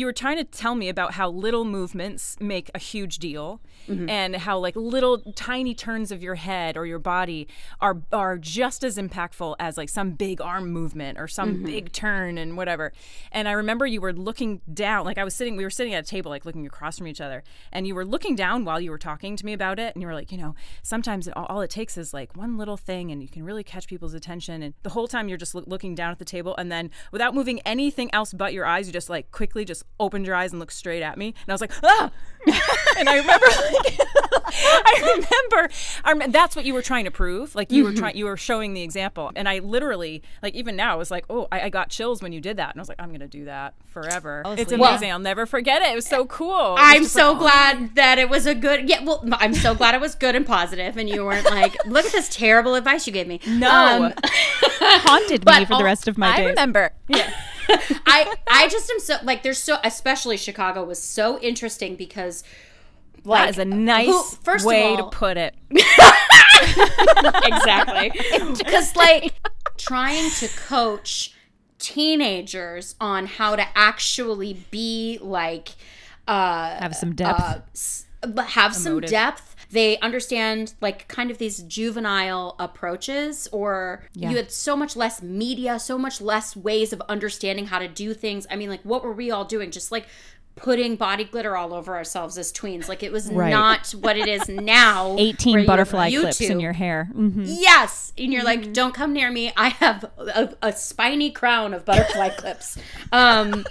[0.00, 4.08] you were trying to tell me about how little movements make a huge deal, mm-hmm.
[4.08, 7.46] and how like little tiny turns of your head or your body
[7.80, 11.66] are are just as impactful as like some big arm movement or some mm-hmm.
[11.66, 12.92] big turn and whatever.
[13.30, 16.04] And I remember you were looking down, like I was sitting, we were sitting at
[16.04, 18.90] a table, like looking across from each other, and you were looking down while you
[18.90, 21.46] were talking to me about it, and you were like, you know, sometimes it, all-
[21.46, 24.62] all it takes is like one little thing, and you can really catch people's attention.
[24.62, 27.34] And the whole time you're just loo- looking down at the table, and then without
[27.34, 30.60] moving anything else but your eyes, you just like quickly just opened your eyes and
[30.60, 32.10] looked straight at me, and I was like, ah.
[32.96, 34.00] and I remember, like,
[34.50, 35.74] I remember,
[36.04, 37.54] I rem- that's what you were trying to prove.
[37.54, 40.92] Like you were trying, you were showing the example, and I literally, like even now,
[40.92, 42.88] I was like, oh, I, I got chills when you did that, and I was
[42.88, 44.42] like, I'm gonna do that forever.
[44.46, 45.12] It's Well- amazing.
[45.12, 45.92] I'll never forget it.
[45.92, 46.48] It was so cool.
[46.48, 47.40] Was I'm so like, oh.
[47.40, 48.88] glad that it was a good.
[48.88, 52.06] Yeah, well, I'm so glad it was good and positive, and you weren't like, "Look
[52.06, 54.04] at this terrible advice you gave me." No.
[54.04, 54.14] Um,
[54.80, 56.46] haunted me But for the rest of my I days.
[56.46, 56.92] I remember.
[57.08, 57.30] Yeah.
[58.06, 62.42] I I just am so like there's so especially Chicago was so interesting because
[63.24, 65.54] like That is a nice who- first way all, to put it.
[67.44, 68.10] exactly.
[68.56, 69.34] Because, like,
[69.76, 71.34] trying to coach
[71.78, 75.70] teenagers on how to actually be like,
[76.28, 78.06] uh, Have some depth.
[78.22, 79.10] uh, have some Emotive.
[79.10, 79.49] depth.
[79.70, 84.30] They understand like kind of these juvenile approaches, or Yeah.
[84.30, 88.12] you had so much less media, so much less ways of understanding how to do
[88.14, 88.46] things.
[88.50, 89.70] I mean, like, what were we all doing?
[89.70, 90.06] Just like
[90.56, 92.86] putting body glitter all over ourselves as tweens.
[92.88, 93.48] Like, it was Right.
[93.50, 94.46] not what it is
[94.76, 95.16] now.
[95.18, 97.04] 18 where you have butterfly clips in your hair.
[97.12, 98.62] hmm Yes, and you're Mm-hmm.
[98.64, 99.52] like, don't come near me.
[99.56, 102.76] I have a, a spiny crown of butterfly clips.
[103.12, 103.64] Um,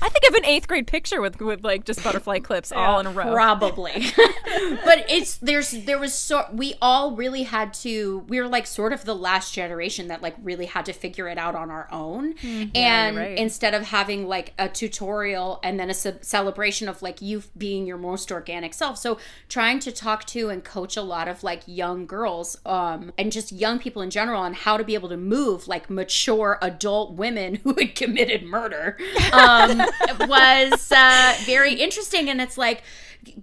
[0.00, 3.06] I think of an eighth grade picture with with like just butterfly clips all in
[3.06, 3.32] a row.
[3.32, 8.24] probably, but it's there's there was so we all really had to.
[8.28, 11.38] We were like sort of the last generation that like really had to figure it
[11.38, 13.38] out on our own, and you're right.
[13.38, 17.86] instead of having like a tutorial and then a ce- celebration of like you being
[17.86, 18.98] your most organic self.
[18.98, 19.18] So
[19.48, 23.52] trying to talk to and coach a lot of like young girls, um, and just
[23.52, 27.56] young people in general on how to be able to move like mature adult women
[27.64, 28.96] who had committed murder.
[29.32, 29.82] Um,
[30.28, 32.82] was uh, very interesting, and it's like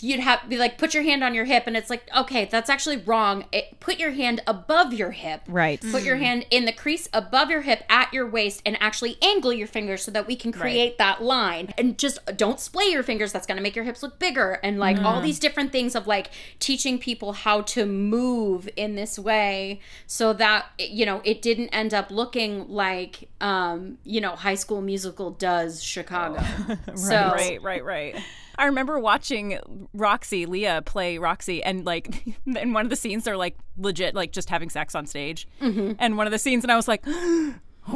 [0.02, 2.70] you'd have be like put your hand on your hip and it's like okay that's
[2.70, 3.46] actually wrong.
[3.52, 5.42] It, put your hand above your hip.
[5.48, 5.80] Right.
[5.80, 6.22] put your mm.
[6.22, 10.04] hand in the crease above your hip at your waist and actually angle your fingers
[10.04, 11.74] so that we can create that line.
[11.78, 13.32] And just don't splay your fingers.
[13.32, 15.24] That's going to make your hips look bigger and like all mm.
[15.24, 20.66] these different things of like teaching people how to move in this way so that
[20.80, 25.84] you know it didn't end up looking like um you know high school musical does
[25.84, 26.42] chicago.
[26.96, 28.16] So Right, right, right.
[28.58, 29.60] I remember watching
[29.94, 34.32] Roxy, Leah, play Roxy, and like in one of the scenes, they're like legit, like
[34.32, 35.48] just having sex on stage.
[35.62, 35.94] Mm-hmm.
[36.00, 37.54] And one of the scenes, and I was like, oh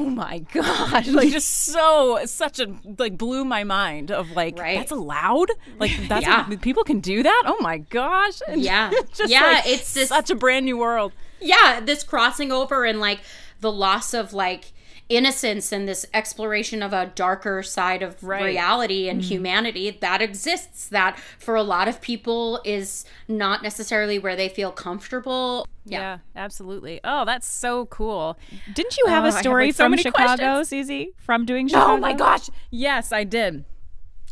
[0.09, 2.67] my god, like just so such a
[2.99, 4.77] like blew my mind of like Right.
[4.77, 5.49] that's allowed,
[5.79, 6.43] like that's Yeah.
[6.61, 7.43] people can do that.
[7.45, 8.91] Oh my gosh, And Yeah.
[9.13, 11.13] just Yeah, like, it's this- such a brand new world.
[11.41, 13.21] yeah this crossing over and like
[13.61, 14.73] the loss of like
[15.09, 18.43] innocence and this exploration of a darker side of Right.
[18.43, 19.27] reality and Mm-hmm.
[19.27, 24.71] humanity that exists that for a lot of people is not necessarily where they feel
[24.71, 26.99] comfortable Yeah, absolutely.
[27.03, 28.37] Oh, that's so cool.
[28.73, 30.69] Didn't you have Oh, I a have, story like, from many Chicago, questions.
[30.69, 31.11] Susie?
[31.17, 31.93] From doing Chicago?
[31.93, 32.49] Oh my gosh.
[32.69, 33.65] Yes, I did.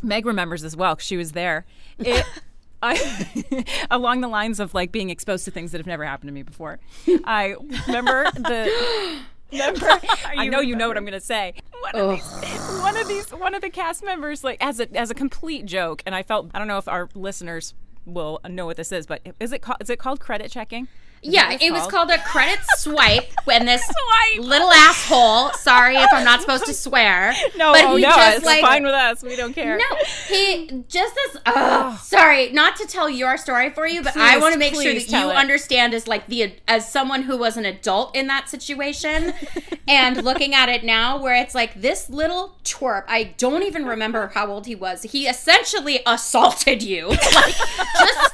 [0.00, 1.66] Meg remembers as well because she was there.
[1.98, 2.24] It,
[2.82, 6.32] I, along the lines of like being exposed to things that have never happened to
[6.32, 6.78] me before.
[7.24, 7.56] I
[7.88, 9.18] remember the.
[9.52, 11.54] Remember, I know you know what I'm gonna say.
[11.80, 15.10] One of, these, one of these, one of the cast members, like as a as
[15.10, 17.74] a complete joke, and I felt I don't know if our listeners
[18.04, 20.88] will know what this is, but is it is it called credit checking?
[21.22, 23.82] Yeah it was called a credit swipe when this
[24.36, 24.46] Swipe.
[24.46, 28.36] little asshole sorry if i'm not supposed to swear No, but oh, he no, just
[28.38, 29.22] it's like fine with us.
[29.22, 29.76] We don't care.
[29.78, 29.84] No,
[30.28, 31.40] he just as.
[31.46, 34.92] Uh, sorry, not to tell your story for you, but I want to make sure
[34.94, 35.36] that you it.
[35.36, 39.32] understand as like the as someone who was an adult in that situation,
[39.88, 43.04] and looking at it now, where it's like this little twerp.
[43.08, 45.02] I don't even remember how old he was.
[45.02, 47.56] He essentially assaulted you, like
[47.98, 48.32] just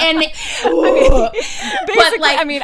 [0.00, 0.24] and.
[2.10, 2.62] Basically, like- I mean,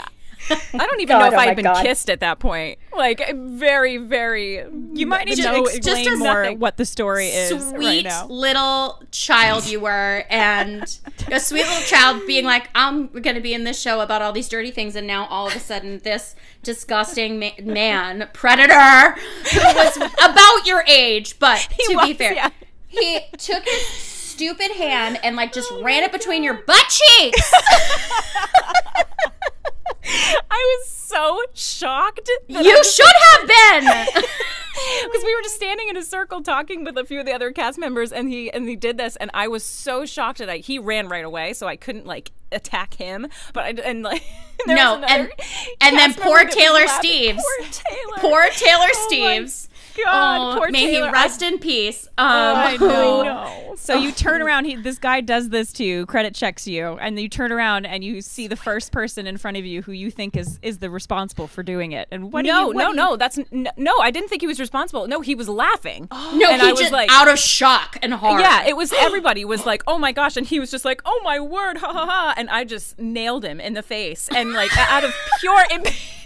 [0.51, 1.83] I don't even know if oh I had been God.
[1.85, 2.79] kissed at that point.
[2.95, 4.63] Like, very, very.
[4.93, 6.59] You might need no, to explain as more nothing.
[6.59, 8.27] what the story is sweet right now.
[8.27, 10.99] little child you were and
[11.33, 14.33] a sweet little child being like i'm going to be in this show about all
[14.33, 19.19] these dirty things and now all of a sudden this disgusting ma- man predator
[19.53, 22.51] who was about your age but to be fair yeah.
[22.89, 23.87] he took his
[24.35, 27.53] stupid hand and like just oh ran it between your butt cheeks
[30.07, 32.29] I was so shocked.
[32.49, 33.85] that you should have been
[35.05, 37.51] because we were just standing in a circle talking with a few of the other
[37.53, 40.59] cast members, and he and he did this, and I was so shocked that I,
[40.59, 43.27] he ran right away, so I couldn't like attack him.
[43.55, 44.23] But I and like
[44.67, 45.31] there No, was another
[45.81, 46.87] and then poor member that was Taylor.
[46.87, 47.37] Steves.
[47.41, 48.19] Poor Taylor.
[48.19, 49.69] poor taylor Oh my steves
[50.03, 51.07] God, Oh, poor may Taylor.
[51.09, 52.07] he rest in peace.
[52.19, 53.61] Um, I who- know.
[53.77, 54.67] So you turn around.
[54.67, 56.07] He, this guy does this to you.
[56.07, 59.57] Credit checks you, and you turn around and you see the first person in front
[59.57, 62.07] of you who you think is is the responsible for doing it.
[62.13, 62.45] And what?
[62.45, 63.17] no, you, what no, you- no.
[63.17, 63.99] That's n- no.
[64.01, 65.09] I didn't think he was responsible.
[65.09, 66.09] No, he was laughing.
[66.35, 68.41] No, and he I was just like, out of shock and horror.
[68.41, 71.21] Yeah, it was everybody was like, "Oh my gosh," and he was just like, "Oh
[71.25, 74.71] my word, ha ha ha!" And I just nailed him in the face, and like
[74.79, 75.83] out of pure, em-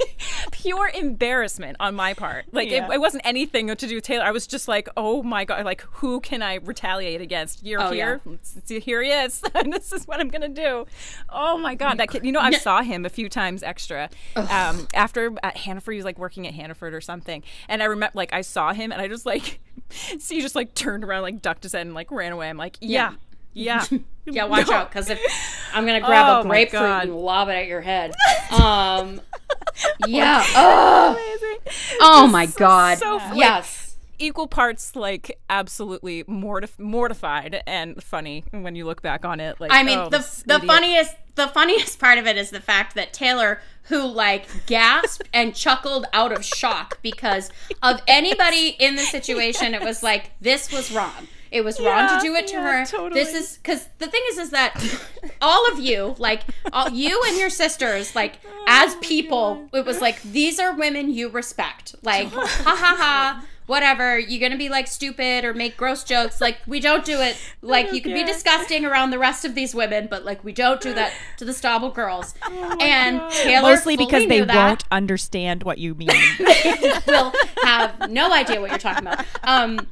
[0.53, 2.45] pure embarrassment on my part.
[2.53, 2.87] Like Yeah.
[2.89, 4.25] it, it wasn't anything to do with Taylor.
[4.25, 7.65] I was just like, "Oh my god!" Like who can I retaliate against?
[7.65, 8.21] You're Oh, here.
[8.43, 9.43] See, Here he is.
[9.55, 10.87] and this is what I'm gonna do.
[11.29, 12.25] Oh my god, that kid.
[12.25, 15.95] You know, I saw him a few times extra um, after at Hannaford.
[15.95, 18.93] He was like working at Hannaford or something, and I remember like I saw him,
[18.93, 19.61] and I just like.
[19.91, 22.49] So he just like turned around, like ducked his head, and like ran away.
[22.49, 23.15] I'm like, yeah,
[23.55, 23.85] Yeah.
[24.27, 25.19] Yeah, watch out, because if
[25.73, 28.13] I'm gonna grab Oh a grapefruit and lob it at your head.
[28.53, 29.21] Um,
[30.07, 30.45] yeah.
[30.55, 31.19] Oh,
[32.01, 32.99] oh my God.
[32.99, 33.97] so like, yes.
[34.19, 39.61] equal parts like absolutely mortif- mortified and funny when you look back on it.
[39.61, 40.67] Like I mean, oh, the the idiot.
[40.67, 45.55] funniest the funniest part of it is the fact that Taylor, who like gasped and
[45.55, 47.51] chuckled out of shock because
[47.83, 51.29] of anybody in the situation, it was like this was wrong.
[51.51, 52.87] It was wrong Yeah, to do it to yeah, her.
[52.87, 53.21] totally.
[53.23, 54.75] This is because the thing is, is that
[55.41, 56.43] all of you, like
[56.73, 61.11] all, you and your sisters, like Oh as people, it was like these are women
[61.13, 61.95] you respect.
[62.03, 62.47] Like ha
[62.77, 63.45] ha ha.
[63.67, 66.41] Whatever, you're gonna be like stupid or make gross jokes.
[66.41, 67.37] Like we don't do it.
[67.61, 70.81] Like you can be disgusting around the rest of these women, but like we don't
[70.81, 72.35] do that to the Stobble girls.
[72.45, 74.67] Oh and Taylor Mostly fully because they knew that.
[74.69, 76.09] won't understand what you mean.
[77.07, 77.33] will
[77.63, 79.27] have no idea what you're talking about.
[79.43, 79.87] Um,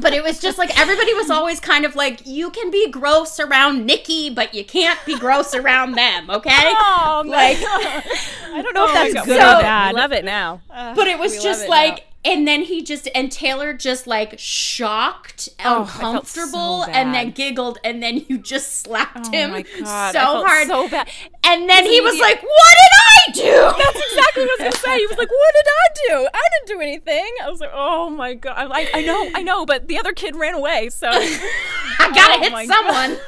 [0.00, 3.38] but it was just like everybody was always kind of like, you can be gross
[3.40, 6.50] around Nikki, but you can't be gross around them, okay?
[6.82, 9.62] Oh, Like, I don't know if that's good we So- love or it.
[9.62, 9.94] bad.
[9.94, 10.60] We love it now.
[10.68, 12.02] but it was We just like, now.
[12.24, 17.78] And then he just, and Taylor just like shocked, Oh, uncomfortable, so and then giggled,
[17.84, 20.66] and then you just slapped Oh him my so I felt hard.
[20.68, 21.08] so bad.
[21.44, 23.78] and then he was like, what did I do?
[23.82, 24.98] That's exactly what I was gonna say.
[24.98, 26.28] He was like, "What did I do?
[26.34, 29.42] I didn't do anything." I was like, "Oh my god!" I'm like, "I know, I
[29.42, 32.86] know," but the other kid ran away, so I gotta Oh hit my God.
[33.06, 33.18] someone.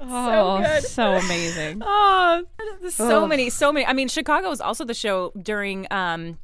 [0.00, 0.84] Oh, good.
[0.84, 1.82] so amazing.
[1.84, 2.44] Oh,
[2.90, 3.28] so Ugh.
[3.28, 3.84] many, so many.
[3.86, 5.86] I mean, Chicago was also the show during.
[5.90, 6.38] um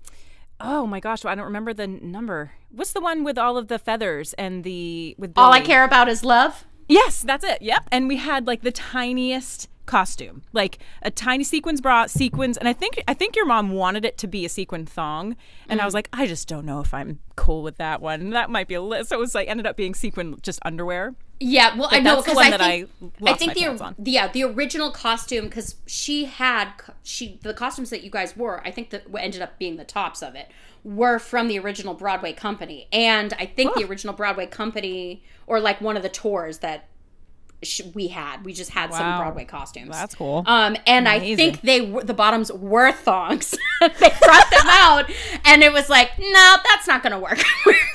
[0.62, 2.52] Oh my gosh, I don't remember the number.
[2.70, 6.08] What's the one with all of the feathers and the with All I care about
[6.08, 6.64] is love.
[6.88, 7.60] Yes, that's it.
[7.62, 7.88] Yep.
[7.90, 12.72] And we had like the tiniest costume, like a tiny sequins bra, sequins, and I
[12.72, 15.36] think I think your mom wanted it to be a sequin thong,
[15.68, 15.96] and I was mm.
[15.96, 18.30] like, I just don't know if I'm cool with that one.
[18.30, 19.08] That might be a list.
[19.08, 21.14] So it was like ended up being sequin just underwear.
[21.42, 22.88] Yeah, well, I know because one I think
[23.26, 26.72] I think the yeah the original costume because she had
[27.02, 29.84] she the costumes that you guys wore I think that what ended up being the
[29.84, 30.48] tops of it
[30.84, 35.80] were from the original Broadway company and I think the original Broadway company or like
[35.80, 36.88] one of the tours that
[37.94, 39.90] we had we just had some Broadway costumes.
[39.90, 40.42] That's cool.
[40.46, 43.52] Um, and I think they were, the bottoms were thongs.
[43.80, 43.88] they
[44.20, 45.10] brought them out,
[45.44, 47.40] and it was like, no, that's not going to work.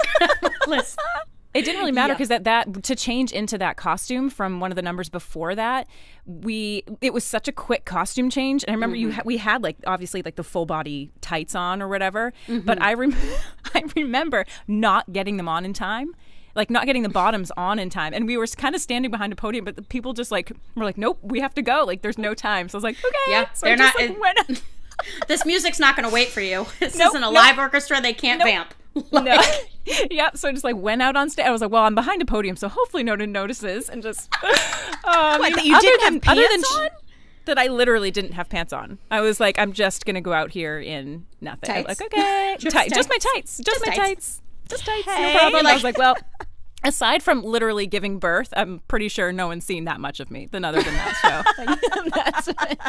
[0.68, 1.04] Listen,
[1.58, 2.16] It didn't really matter Yeah.
[2.16, 5.88] because that that to change into that costume from one of the numbers before that,
[6.26, 8.64] we it was such a quick costume change.
[8.64, 9.16] And I remember you mm-hmm.
[9.18, 12.66] ha- we had like obviously like the full body tights on or whatever, mm-hmm.
[12.66, 13.16] but I rem-
[13.76, 16.14] I remember not getting them on in time.
[16.56, 19.32] Like not getting the bottoms on in time, and we were kind of standing behind
[19.32, 22.02] a podium, but the people just like were like, "Nope, we have to go." Like,
[22.02, 22.68] there's no time.
[22.68, 24.64] So I was like, "Okay." Yeah, so they're not- like, went-
[25.28, 26.66] this music's not going to wait for you.
[26.80, 27.36] This Nope, isn't a nope.
[27.36, 28.02] live orchestra.
[28.02, 28.74] They can't vamp.
[29.12, 29.42] No.
[30.12, 30.38] yep.
[30.38, 31.46] So I just like went out on stage.
[31.46, 33.90] I was like, well, I'm behind a podium, so hopefully no one notices.
[33.90, 36.90] And just, um, mean, that you other didn't than, have other than sh- on?
[37.46, 38.98] that I literally didn't have pants on.
[39.10, 41.70] I was like, I'm just gonna go out here in nothing.
[41.70, 41.88] Tights.
[41.88, 43.58] like, okay, Just tight, just my tights.
[43.58, 44.08] just, Just my tights.
[44.08, 45.34] tights, just tights, Hey.
[45.34, 45.66] no problem.
[45.68, 46.16] I was like, well.
[46.84, 50.46] Aside from literally giving birth, I'm pretty sure no one's seen that much of me
[50.52, 52.88] than other than that show.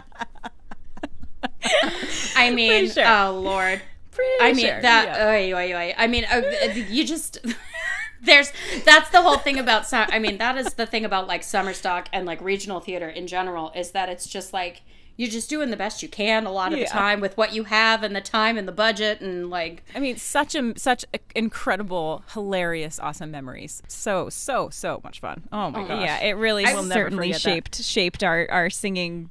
[2.37, 3.05] I mean, sure.
[3.07, 3.81] oh lord.
[4.19, 5.07] Pretty I mean sure, that.
[5.07, 5.29] yeah.
[5.29, 5.95] oy, oy, oy.
[5.97, 6.43] I mean, uh,
[6.89, 7.39] you just.
[8.21, 8.53] There's
[8.85, 9.93] that's the whole thing about.
[9.93, 13.29] I mean, that is the thing about like summer stock and like regional theater in
[13.29, 14.83] general is that it's just like
[15.17, 16.87] you're just doing the best you can a lot of Yeah.
[16.87, 20.01] the time with what you have and the time and the budget and like I
[20.01, 23.83] mean, such a such a- incredible, hilarious, awesome memories.
[23.87, 25.45] So so so much fun.
[25.53, 26.03] Oh my gosh.
[26.03, 27.51] Yeah, it really I will never certainly forget that.
[27.51, 29.31] shaped shaped our our singing.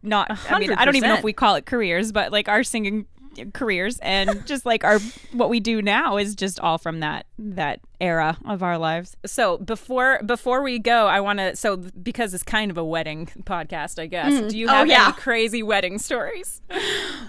[0.00, 2.62] Not, I mean, I don't even know if we call it careers, but like our
[2.62, 3.04] singing
[3.52, 4.98] careers and just like our
[5.32, 9.16] what we do now is just all from that that era of our lives.
[9.26, 11.56] So before before we go, I want to.
[11.56, 14.50] So because it's kind of a wedding podcast, I guess.
[14.50, 15.04] Do you Oh, have yeah.
[15.04, 16.60] any crazy wedding stories?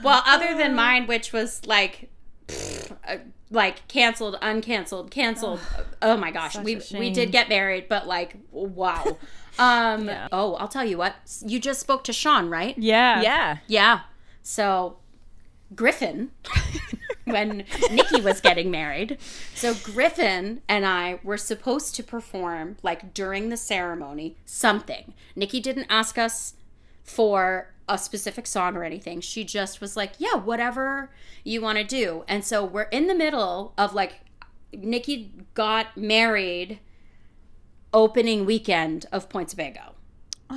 [0.04, 2.10] Well, other than mine, which was like,
[2.47, 3.18] pfft, uh,
[3.49, 5.62] like canceled, uncanceled, canceled.
[6.01, 9.18] oh my gosh, we we did get married, but like, wow.
[9.60, 10.08] Um.
[10.08, 10.28] Yeah.
[10.32, 11.16] Oh, I'll tell you what.
[11.45, 12.76] You just spoke to Sean, right?
[12.78, 13.58] Yeah, Yeah.
[13.68, 13.99] Yeah.
[14.41, 14.97] So,
[15.76, 16.32] Griffin,
[17.26, 19.17] when Nikki was getting married,
[19.55, 25.13] so Griffin and I were supposed to perform like during the ceremony something.
[25.36, 26.55] Nikki didn't ask us
[27.03, 29.19] for a specific song or anything.
[29.21, 31.11] She just was like, "Yeah, whatever
[31.43, 34.21] you want to do." And so we're in the middle of like
[34.74, 36.80] Nikki got married
[37.93, 39.93] opening weekend of Point Sebago.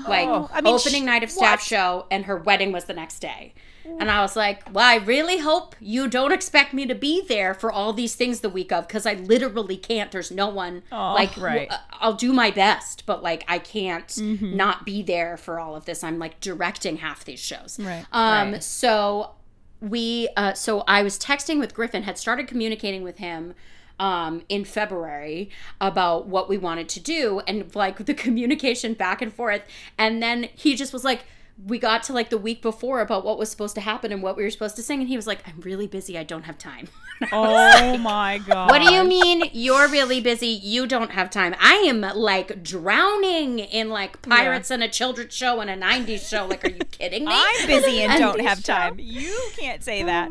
[0.09, 1.63] like Oh, I mean, opening sh- night of staff what?
[1.63, 3.55] show, and her wedding was the next day.
[3.99, 7.55] And I was like, well, I really hope you don't expect me to be there
[7.55, 10.11] for all these things the week of because I literally can't.
[10.13, 10.83] There's no one.
[10.91, 11.71] like, right.
[11.71, 14.57] uh, I'll do my best, but like, I can't Mm-hmm.
[14.57, 16.03] not be there for all of this.
[16.05, 17.79] I'm like directing half these shows.
[17.81, 18.63] Right, Um, right.
[18.63, 19.33] so
[19.81, 23.55] we, uh, so I was texting with Griffin, had started communicating with him
[23.99, 25.49] um, in February
[25.81, 29.63] about what we wanted to do and like the communication back and forth.
[29.97, 31.25] And then he just was like,
[31.65, 34.37] we got to like the week before about what was supposed to happen and what
[34.37, 35.01] we were supposed to sing.
[35.01, 36.19] And he was like, I'm really busy.
[36.19, 36.89] I don't have time.
[37.33, 38.69] Oh my god.
[38.69, 40.49] What do you mean you're really busy?
[40.49, 41.55] You don't have time.
[41.59, 46.45] I am like drowning in like pirates and a children's show and a 90s show.
[46.45, 47.33] Like, are you kidding me?
[47.33, 48.97] I'm busy and don't have show- time.
[48.99, 50.29] You can't say oh that.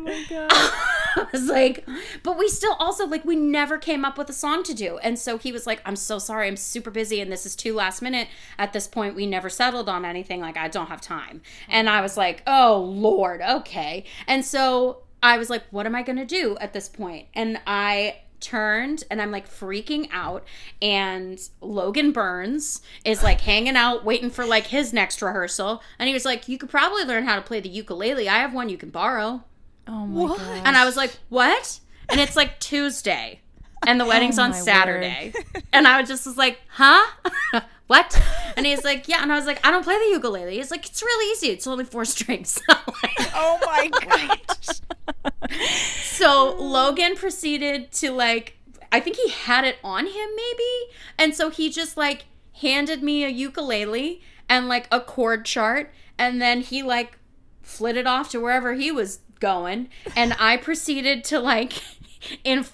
[1.26, 1.86] I was like,
[2.22, 4.98] but we still also like we never came up with a song to do.
[4.98, 7.74] And so he was like, I'm so sorry, I'm super busy and this is too
[7.74, 8.28] last minute.
[8.58, 10.40] At this point, we never settled on anything.
[10.40, 11.40] Like, I don't have time.
[11.68, 14.04] And I was like, oh Lord, okay.
[14.26, 17.28] And so I was like, what am I gonna do at this point?
[17.34, 20.44] And I turned and I'm like freaking out
[20.82, 26.12] and Logan Burns is like hanging out waiting for like his next rehearsal and he
[26.12, 28.76] was like you could probably learn how to play the ukulele I have one you
[28.76, 29.42] can borrow
[29.88, 30.62] Oh my god.
[30.64, 31.80] and I was like, what?
[32.08, 33.40] And it's like Tuesday.
[33.86, 35.32] And the oh wedding's on my Saturday.
[35.72, 37.04] And I was just was like, huh?
[37.86, 38.20] what?
[38.56, 39.22] And he's like, yeah.
[39.22, 40.56] And I was like, I don't play the ukulele.
[40.56, 41.48] He's like, it's really easy.
[41.48, 42.60] It's only four strings.
[42.68, 44.40] Oh my god.
[46.02, 48.56] so Logan proceeded to like,
[48.90, 50.92] I think he had it on him maybe.
[51.18, 52.24] And so he just like
[52.60, 55.92] handed me a ukulele and like a chord chart.
[56.18, 57.18] And then he like
[57.62, 59.88] flitted off to wherever he was going.
[60.14, 61.72] And I proceeded to like,
[62.44, 62.66] in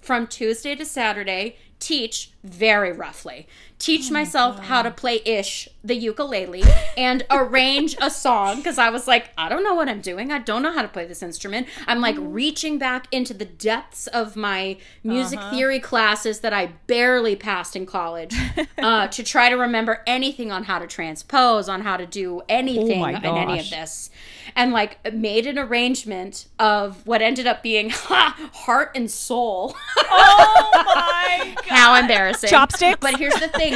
[0.00, 3.46] from Tuesday to Saturday, teach very roughly.
[3.78, 6.62] Teach myself how to play ish the ukulele
[6.96, 10.32] and arrange a song because I was like, I don't know what I'm doing.
[10.32, 11.66] I don't know how to play this instrument.
[11.86, 17.36] I'm like reaching back into the depths of my music theory classes that I barely
[17.36, 18.34] passed in college
[18.78, 23.00] uh, to try to remember anything on how to transpose, on how to do anything
[23.00, 24.10] my in any of this
[24.54, 29.74] and like made an arrangement of what ended up being heart and soul.
[29.98, 31.64] Oh my god.
[31.66, 32.35] How embarrassing.
[32.44, 32.98] Chopsticks?
[33.00, 33.74] But here's the thing.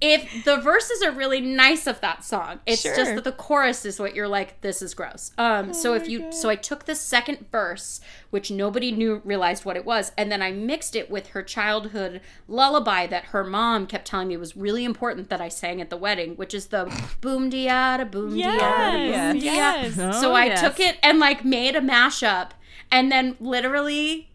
[0.00, 2.96] If the verses are really nice of that song, it's Sure.
[2.96, 5.30] just that the chorus is what you're like, this is gross.
[5.38, 8.00] Um, oh so if you, so I took the second verse,
[8.30, 12.20] which nobody knew realized what it was, and then I mixed it with her childhood
[12.48, 15.96] lullaby that her mom kept telling me was really important that I sang at the
[15.96, 16.84] wedding, which is the
[17.20, 19.32] boom diada ah boom diada ah Yes.
[19.32, 19.52] boom dia.
[19.52, 19.82] Ah.
[19.82, 20.20] Yes.
[20.20, 20.60] So Oh, I yes.
[20.60, 22.50] took it and like made a mashup
[22.90, 24.30] and then literally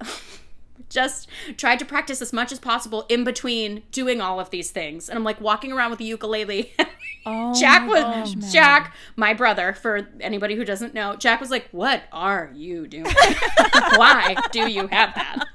[0.89, 1.27] just
[1.57, 5.09] tried to practice as much as possible in between doing all of these things.
[5.09, 6.73] And I'm like walking around with the ukulele.
[7.29, 8.53] Oh Jack was gosh.
[8.53, 13.03] Jack, my brother, for anybody who doesn't know, Jack was like, What are you doing?
[13.95, 15.45] Why do you have that?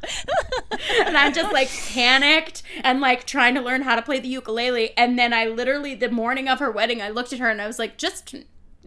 [1.06, 4.90] and I'm just like panicked and like trying to learn how to play the ukulele.
[4.98, 7.66] And then I literally the morning of her wedding, I looked at her and I
[7.66, 8.34] was like, just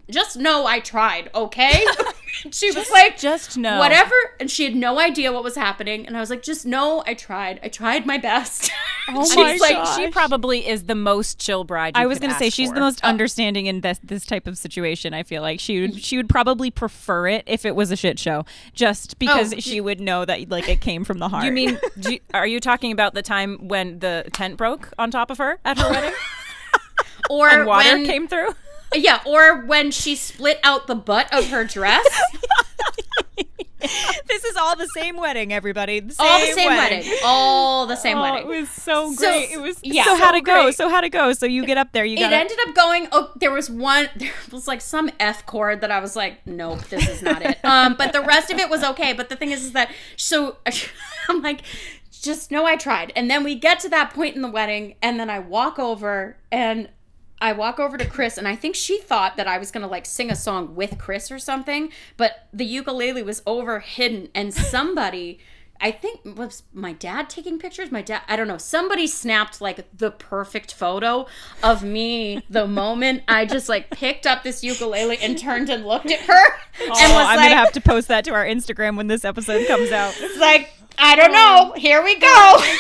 [0.10, 1.84] just know I tried, okay?
[2.52, 3.80] she was like, just know.
[3.80, 4.16] whatever.
[4.40, 6.06] And she had no idea what was happening.
[6.06, 7.60] And I was like, just know I tried.
[7.64, 8.72] I tried my best.
[9.08, 9.98] Oh She's my like, gosh.
[9.98, 11.96] She probably is the most chill bride.
[11.96, 12.74] You I was going to say ask she's for.
[12.74, 13.08] the most oh.
[13.08, 15.14] understanding in this this type of situation.
[15.14, 16.04] I feel like she would mm.
[16.04, 19.60] she would probably prefer it if it was a shit show, just oh, because Oh,
[19.60, 21.46] she would know that like it came from the heart.
[21.46, 21.78] You mean?
[22.00, 25.38] do you- are you talking about the time when the tent broke on top of
[25.38, 26.14] her at her wedding
[27.30, 28.56] or and water when, came through?
[28.94, 32.06] Yeah, or when she split out the butt of her dress.
[34.28, 36.00] this is all the same wedding, everybody.
[36.00, 37.14] The same all the same wedding.
[37.24, 38.42] All the same Oh, wedding.
[38.42, 39.52] it was so So- great.
[39.52, 40.06] it was yeah.
[40.06, 40.72] so how So to go.
[40.72, 41.34] So how to go.
[41.34, 42.04] So you get up there.
[42.06, 45.46] You it got ended up going oh there was one there was like some f
[45.46, 48.58] chord that i was like nope this is not it um but the rest of
[48.58, 50.58] it was okay but the thing is is that so
[51.30, 51.62] i'm like
[52.12, 55.20] just know i tried and then we get to that point in the wedding and
[55.20, 56.90] then i walk over and
[57.42, 60.06] I walk over to Chris, and I think she thought that I was gonna like
[60.06, 65.40] sing a song with Chris or something, but the ukulele was over hidden, and somebody,
[65.82, 67.92] I think was my dad taking pictures.
[67.92, 71.28] My dad, I don't know, somebody snapped like the perfect photo
[71.62, 76.12] of me the moment I just like picked up this ukulele and turned and looked
[76.12, 76.46] at her,
[76.80, 79.26] and was Oh, I'm like, gonna have to post that to our Instagram when this
[79.26, 80.16] episode comes out.
[80.20, 81.74] it's like I don't know.
[81.78, 82.28] Here we go.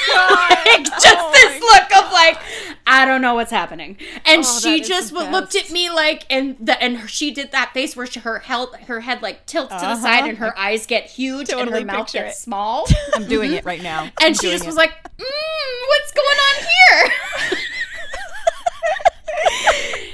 [0.65, 2.37] Like, just Oh this look of like
[2.87, 6.81] I don't know what's happening, and Oh, she just looked at me like, and the,
[6.81, 9.85] and she did that face where she, her held her head like tilts to the
[9.87, 10.01] Uh-huh.
[10.01, 12.41] side, and her eyes get huge, and her mouth gets it.
[12.41, 14.03] small, I'm doing it right now.
[14.03, 14.67] I'm and she just it.
[14.67, 17.57] was like, mm, "What's going on here?"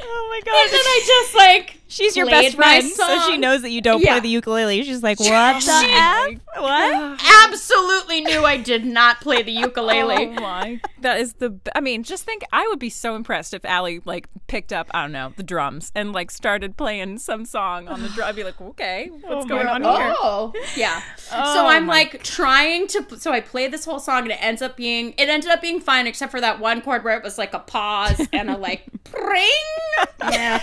[0.03, 0.63] Oh my god!
[0.63, 4.01] And then I just like She's your best friend, so she knows that you don't
[4.01, 4.13] Yeah.
[4.13, 4.81] play the ukulele.
[4.83, 6.33] She's like, "What the f?
[6.57, 10.27] What?" absolutely knew I did not play the ukulele.
[10.37, 10.79] Oh my!
[11.01, 11.59] That is the.
[11.75, 12.43] I mean, just think.
[12.53, 14.87] I would be so impressed if Allie like picked up.
[14.93, 18.29] I don't know the drums and like started playing some song on the drum.
[18.29, 19.97] I'd be like, okay, what's Oh going on God.
[20.01, 20.15] here?
[20.19, 21.01] Oh, yeah.
[21.17, 23.05] so Oh I'm my like trying to.
[23.19, 25.13] So I play this whole song, and it ends up being.
[25.17, 27.59] It ended up being fine, except for that one chord where it was like a
[27.59, 29.49] pause and a like pring.
[30.31, 30.61] Yeah.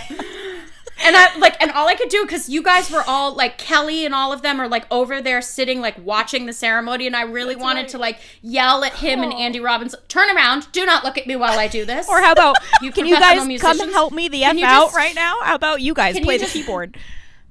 [1.01, 4.05] And I like, and all I could do because you guys were all like Kelly
[4.05, 7.21] and all of them are like over there sitting like watching the ceremony, and I
[7.23, 7.89] really wanted right.
[7.89, 11.35] to like yell at him and Andy Robbins, turn around, do not look at me
[11.35, 12.07] while I do this.
[12.09, 14.85] Or how about You can you guys professional come musicians, help me the f out
[14.87, 15.37] just- right now?
[15.41, 16.97] How about you guys play you the keyboard?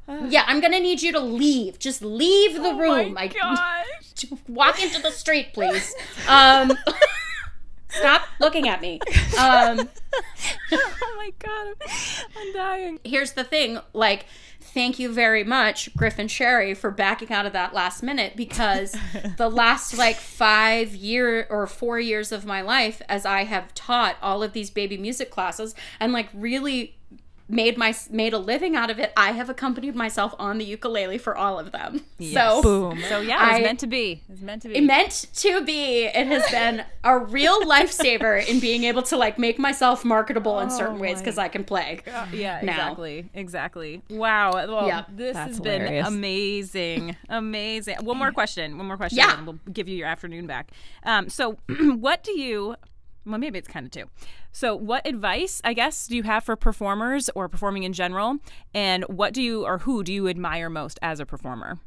[0.28, 1.78] yeah, I'm gonna need you to leave.
[1.78, 3.14] Just leave the Oh room.
[3.14, 4.26] my I gosh!
[4.49, 5.94] walk into the street, please.
[6.28, 6.72] Um,
[7.99, 9.01] stop looking at me.
[9.38, 9.88] Um,
[10.72, 11.66] oh my god!
[11.68, 11.76] I'm,
[12.36, 13.01] I'm dying.
[13.05, 14.26] here's the thing, like.
[14.61, 18.94] Thank you very much, Griffin Sherry, for backing out of that last minute because
[19.38, 24.16] the last like five year or four years of my life, as I have taught
[24.20, 26.97] all of these baby music classes and like really
[27.49, 31.16] made my made a living out of it, I have accompanied myself on the ukulele
[31.18, 32.05] for all of them.
[32.32, 33.01] So Boom.
[33.09, 34.22] So yeah, it was I- meant to be.
[34.28, 34.74] It was meant to be.
[34.76, 36.05] it meant to be.
[36.05, 40.68] It has been a real lifesaver in being able to like make myself marketable in
[40.70, 42.01] certain ways because I can play.
[42.32, 42.72] yeah, now.
[42.72, 44.03] exactly, exactly.
[44.11, 44.53] Wow.
[44.53, 45.05] Well, Yeah.
[45.09, 47.96] this That's has been amazing, amazing.
[48.03, 48.76] One more question.
[48.78, 49.18] One more question.
[49.18, 49.38] Yeah.
[49.38, 50.70] and we'll give you your afternoon back.
[51.05, 52.74] Um, so, what do you?
[53.24, 54.05] Well, maybe it's kind of two.
[54.59, 58.38] So, what advice, I guess, do you have for performers or performing in general?
[58.74, 61.78] And what do you or who do you admire most as a performer?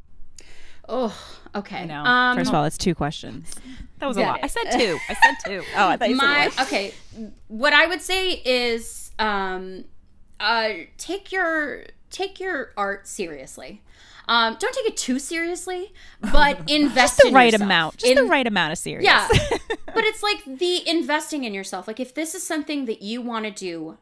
[0.87, 1.13] Oh,
[1.53, 1.85] okay.
[1.85, 2.01] know.
[2.05, 3.53] Um, First of all, it's two questions.
[3.99, 4.39] That was a lot.
[4.39, 4.45] it.
[4.45, 4.97] I said two.
[5.09, 5.63] I said two.
[5.75, 6.67] Oh, I thought you my said one.
[6.67, 6.93] okay.
[7.49, 9.83] What I would say is, um,
[10.39, 13.81] uh, take your take your art seriously.
[14.31, 17.61] Um, don't take it too seriously, but invest Just the in right yourself.
[17.67, 17.97] amount.
[17.97, 19.03] Just the right amount of serious.
[19.03, 19.27] Yeah.
[19.93, 21.85] but it's like the investing in yourself.
[21.85, 23.97] Like if this is something that you want to do,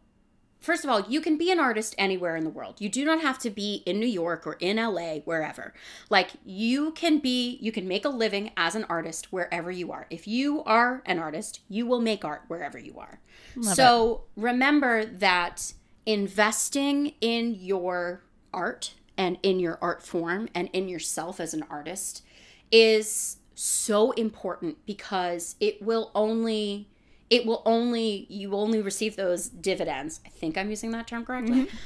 [0.59, 2.75] first of all, you can be an artist anywhere in the world.
[2.77, 5.73] You do not have to be in New York or in LA, wherever.
[6.11, 10.05] Like you can be you can make a living as an artist wherever you are.
[10.11, 13.19] If you are an artist, you will make art wherever you are.
[13.63, 15.73] so remember that
[16.05, 18.21] investing in your
[18.53, 22.23] art and in your art form and in yourself as an artist
[22.71, 26.87] is so important because it will only
[27.29, 30.21] it will only you will only receive those dividends.
[30.25, 31.67] I think I'm using that term correctly.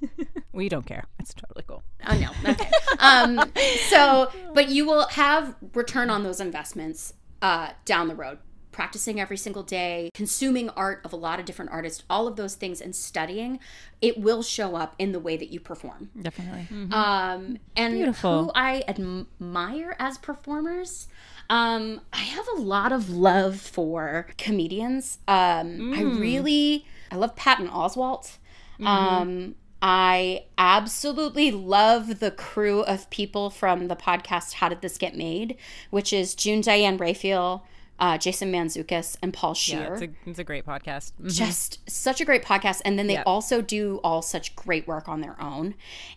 [0.54, 1.06] We don't care.
[1.18, 1.82] It's totally cool.
[2.08, 2.52] Oh no.
[2.52, 2.70] Okay.
[3.00, 3.52] Um
[3.90, 8.38] so but you will have return on those investments uh down the road.
[8.74, 12.56] Practicing every single day, consuming art of a lot of different artists, all of those
[12.56, 13.60] things and studying,
[14.02, 16.10] it will show up in the way that you perform.
[16.22, 16.68] Definitely.
[16.92, 18.46] Um, and Beautiful.
[18.46, 21.08] who I admire as performers.
[21.50, 25.20] Um, I have a lot of love for comedians.
[25.28, 28.38] Um, I really, I love Patton Oswalt.
[28.84, 35.16] Um, I absolutely love the crew of people from the podcast How Did This Get
[35.16, 35.58] Made,
[35.90, 37.66] which is June Diane Raphael,
[38.00, 41.12] uh, Jason Mantzoukas, and Paul Scheer Yeah, it's a, it's a great podcast.
[41.22, 41.34] Mhm.
[41.36, 43.24] just such a great podcast and then they Yep.
[43.26, 45.76] also do all such great work on their own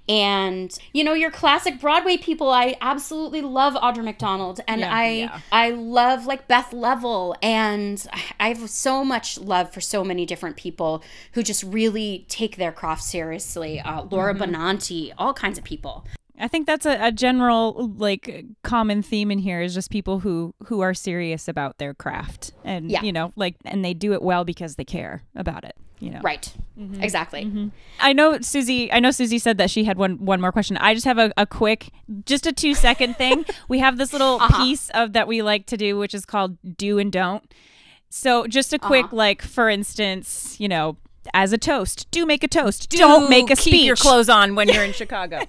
[0.09, 5.09] and you know your classic broadway people i absolutely love audra mcdonald and Yeah, i
[5.11, 5.41] yeah.
[5.53, 8.07] i love like beth leavel and
[8.41, 11.03] i have so much love for so many different people
[11.33, 14.55] who just really take their craft seriously uh, laura Mm-hmm.
[14.55, 16.05] benanti all kinds of people
[16.39, 20.55] I think that's a, a general like common theme in here is just people who
[20.67, 23.03] who are serious about their craft and Yeah.
[23.03, 25.77] you know like and they do it well because they care about it.
[25.99, 26.21] You know.
[26.23, 27.03] right mm-hmm.
[27.03, 27.69] exactly mm-hmm.
[28.01, 28.93] I know Susie.
[28.93, 30.77] I know Susie said that she had one one more question.
[30.77, 31.91] I just have a, a quick,
[32.27, 33.47] just a two second thing.
[33.69, 34.63] We have this little uh-huh.
[34.63, 37.51] piece of that we like to do, which is called do and don't.
[38.11, 38.87] So just a uh-huh.
[38.87, 40.99] quick, like for instance, you know,
[41.35, 42.91] as a toast, do make a toast.
[42.91, 43.87] don't make a keep speech.
[43.87, 45.41] your clothes on when you're in Chicago.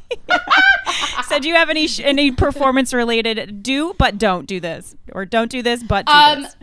[1.28, 5.26] So do you have any sh- any performance related do but don't do this or
[5.26, 6.56] don't do this but do Um, this?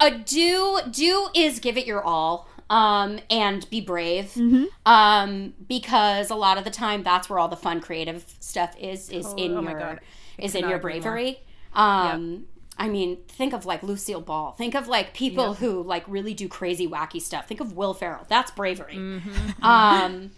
[0.00, 4.64] a do do is give it your all um and be brave Mm-hmm.
[4.86, 9.10] um because a lot of the time that's where all the fun creative stuff is
[9.10, 10.00] is in oh your
[10.38, 11.40] is in your bravery
[11.74, 12.44] um
[12.80, 14.52] I mean, think of like Lucille Ball.
[14.52, 17.46] Think of like people who like really do crazy, wacky stuff.
[17.46, 18.24] Think of Will Ferrell.
[18.26, 18.96] That's bravery.
[18.96, 19.62] Mm-hmm.
[19.62, 20.30] Um,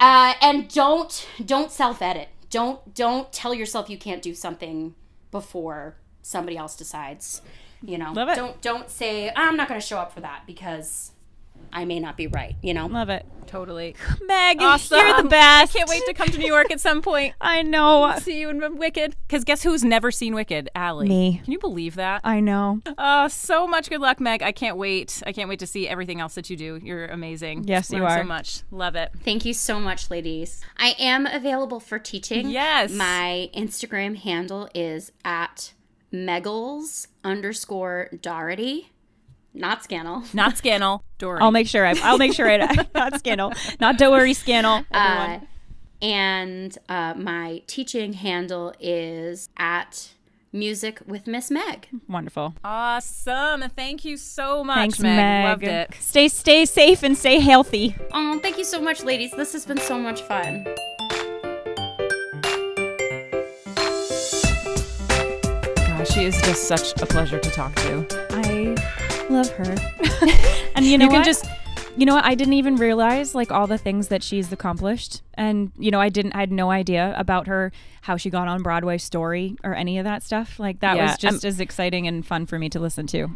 [0.00, 2.28] uh, and don't don't self edit.
[2.50, 4.96] Don't don't tell yourself you can't do something
[5.30, 7.40] before somebody else decides.
[7.82, 11.12] You know, don't don't say I'm not going to show up for that because
[11.72, 12.86] I may not be right, you know?
[12.86, 13.26] Love it.
[13.46, 13.96] Totally.
[14.28, 14.96] Meg, Awesome.
[14.98, 15.74] you're the best.
[15.74, 17.34] I can't wait to come to New York at some point.
[17.40, 18.14] I know.
[18.20, 19.16] See you in Wicked.
[19.26, 20.68] Because guess who's never seen Wicked?
[20.76, 21.08] Allie.
[21.08, 21.40] Me.
[21.42, 22.20] Can you believe that?
[22.22, 22.80] I know.
[22.96, 24.44] Oh, so much good luck, Meg.
[24.44, 25.20] I can't wait.
[25.26, 26.78] I can't wait to see everything else that you do.
[26.80, 27.64] You're amazing.
[27.64, 28.18] Yes, you are.
[28.18, 28.62] so much.
[28.70, 29.10] Love it.
[29.24, 30.60] Thank you so much, ladies.
[30.78, 32.50] I am available for teaching.
[32.50, 32.92] Yes.
[32.92, 35.72] My Instagram handle is at
[36.12, 38.90] Meggles underscore Doherty,
[39.52, 40.22] not Scannel.
[40.34, 41.02] Not Scannel.
[41.18, 41.40] Dory.
[41.40, 41.86] I'll make sure.
[41.86, 42.56] I, I'll make sure I
[42.94, 44.84] not scandal, not Dory scandal.
[44.92, 45.40] Everyone.
[45.40, 50.10] Uh, and uh, my teaching handle is at
[50.52, 51.88] Music with Miss Meg.
[52.08, 52.54] Wonderful.
[52.64, 53.64] Awesome.
[53.76, 55.16] Thank you so much, Thanks, Meg.
[55.16, 55.44] Meg.
[55.44, 55.94] Loved it.
[56.00, 57.94] Stay stay safe and stay healthy.
[58.12, 59.30] Oh, thank you so much, ladies.
[59.32, 60.64] This has been so much fun.
[65.76, 68.06] Gosh, she is just such a pleasure to talk to.
[69.30, 69.64] Love her.
[70.74, 71.24] and you know You can what?
[71.24, 71.46] just-
[71.96, 72.24] you know what?
[72.24, 76.08] I didn't even realize like all the things that she's accomplished, and you know I
[76.08, 76.32] didn't.
[76.34, 77.72] I had no idea about her,
[78.02, 80.58] how she got on Broadway, story, or any of that stuff.
[80.60, 83.28] Like that Yeah, was just I'm- as exciting and fun for me to listen to.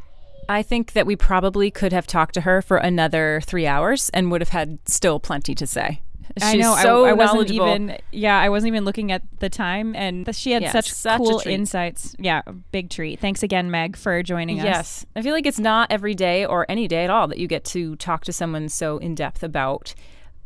[0.48, 4.30] I think that we probably could have talked to her for another three hours and
[4.30, 6.00] would have had still plenty to say.
[6.38, 6.76] She's I know.
[6.76, 7.98] so I, I wasn't even.
[8.12, 11.42] Yeah, I wasn't even looking at the time, and she had Yeah, such, such cool
[11.46, 12.16] insights.
[12.18, 13.20] Yeah, big treat.
[13.20, 14.64] Thanks again, Meg, for joining us.
[14.64, 15.06] Yes.
[15.14, 17.64] I feel like it's not every day or any day at all that you get
[17.66, 19.94] to talk to someone so in depth about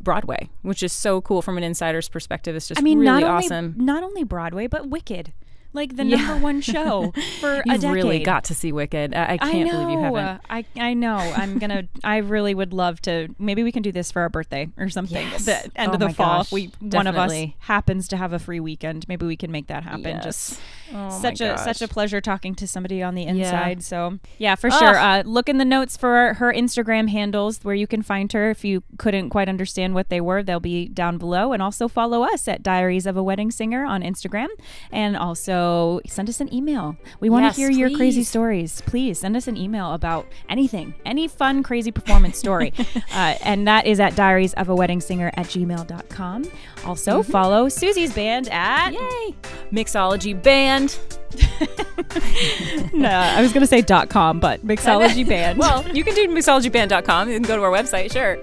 [0.01, 2.55] Broadway, which is so cool from an insider's perspective.
[2.55, 3.73] It's just I mean, really not only awesome.
[3.77, 5.33] not only Broadway, but Wicked,
[5.73, 6.17] like the Yeah.
[6.17, 7.91] number one show for a decade.
[7.91, 9.13] really got to see Wicked.
[9.13, 10.41] I, I can't I believe you haven't.
[10.49, 11.17] I I know.
[11.17, 11.83] I'm gonna.
[12.03, 13.27] I really would love to.
[13.37, 15.27] Maybe we can do this for our birthday or something.
[15.27, 15.45] Yes.
[15.45, 16.39] The end Oh of the fall.
[16.39, 19.51] gosh, if we one of us happens to have a free weekend, maybe we can
[19.51, 20.21] make that happen.
[20.23, 20.59] Just
[20.93, 23.29] Oh such a such a pleasure talking to somebody on the Yeah.
[23.29, 23.83] inside.
[23.83, 24.97] So yeah, for sure.
[24.97, 28.49] Uh, look in the notes for her Instagram handles where you can find her.
[28.49, 31.53] If you couldn't quite understand what they were, they'll be down below.
[31.53, 34.47] And also follow us at Diaries of a Wedding Singer on Instagram,
[34.91, 35.58] and also
[36.07, 36.95] send us an email.
[37.19, 38.81] We want to Yes, hear your crazy stories.
[38.81, 42.73] Please send us an email about anything, any fun, crazy performance story.
[43.13, 46.45] uh, and that is at diaries of a wedding singer at gmail.com.
[46.85, 47.31] Also, Mm-hmm.
[47.31, 48.91] follow Susie's band at.
[48.93, 49.35] Yay!
[49.71, 50.97] Mixology band.
[52.93, 55.59] no, I was going to say dot .com, but Mixology Band.
[55.69, 57.29] Well, you can do mixologyband.com.
[57.29, 58.37] You can go to our website, sure.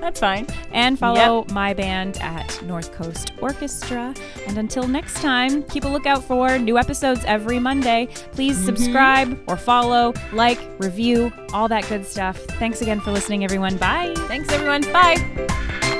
[0.00, 0.46] That's fine.
[0.72, 4.14] and follow my band at North Coast Orchestra.
[4.46, 8.08] And until next time, keep a lookout for new episodes every Monday.
[8.32, 8.66] Please mm-hmm.
[8.66, 12.38] subscribe or follow, like, review, all that good stuff.
[12.58, 13.76] Thanks again for listening, everyone.
[13.76, 14.14] Bye.
[14.28, 14.82] Thanks, everyone.
[14.92, 15.93] Bye.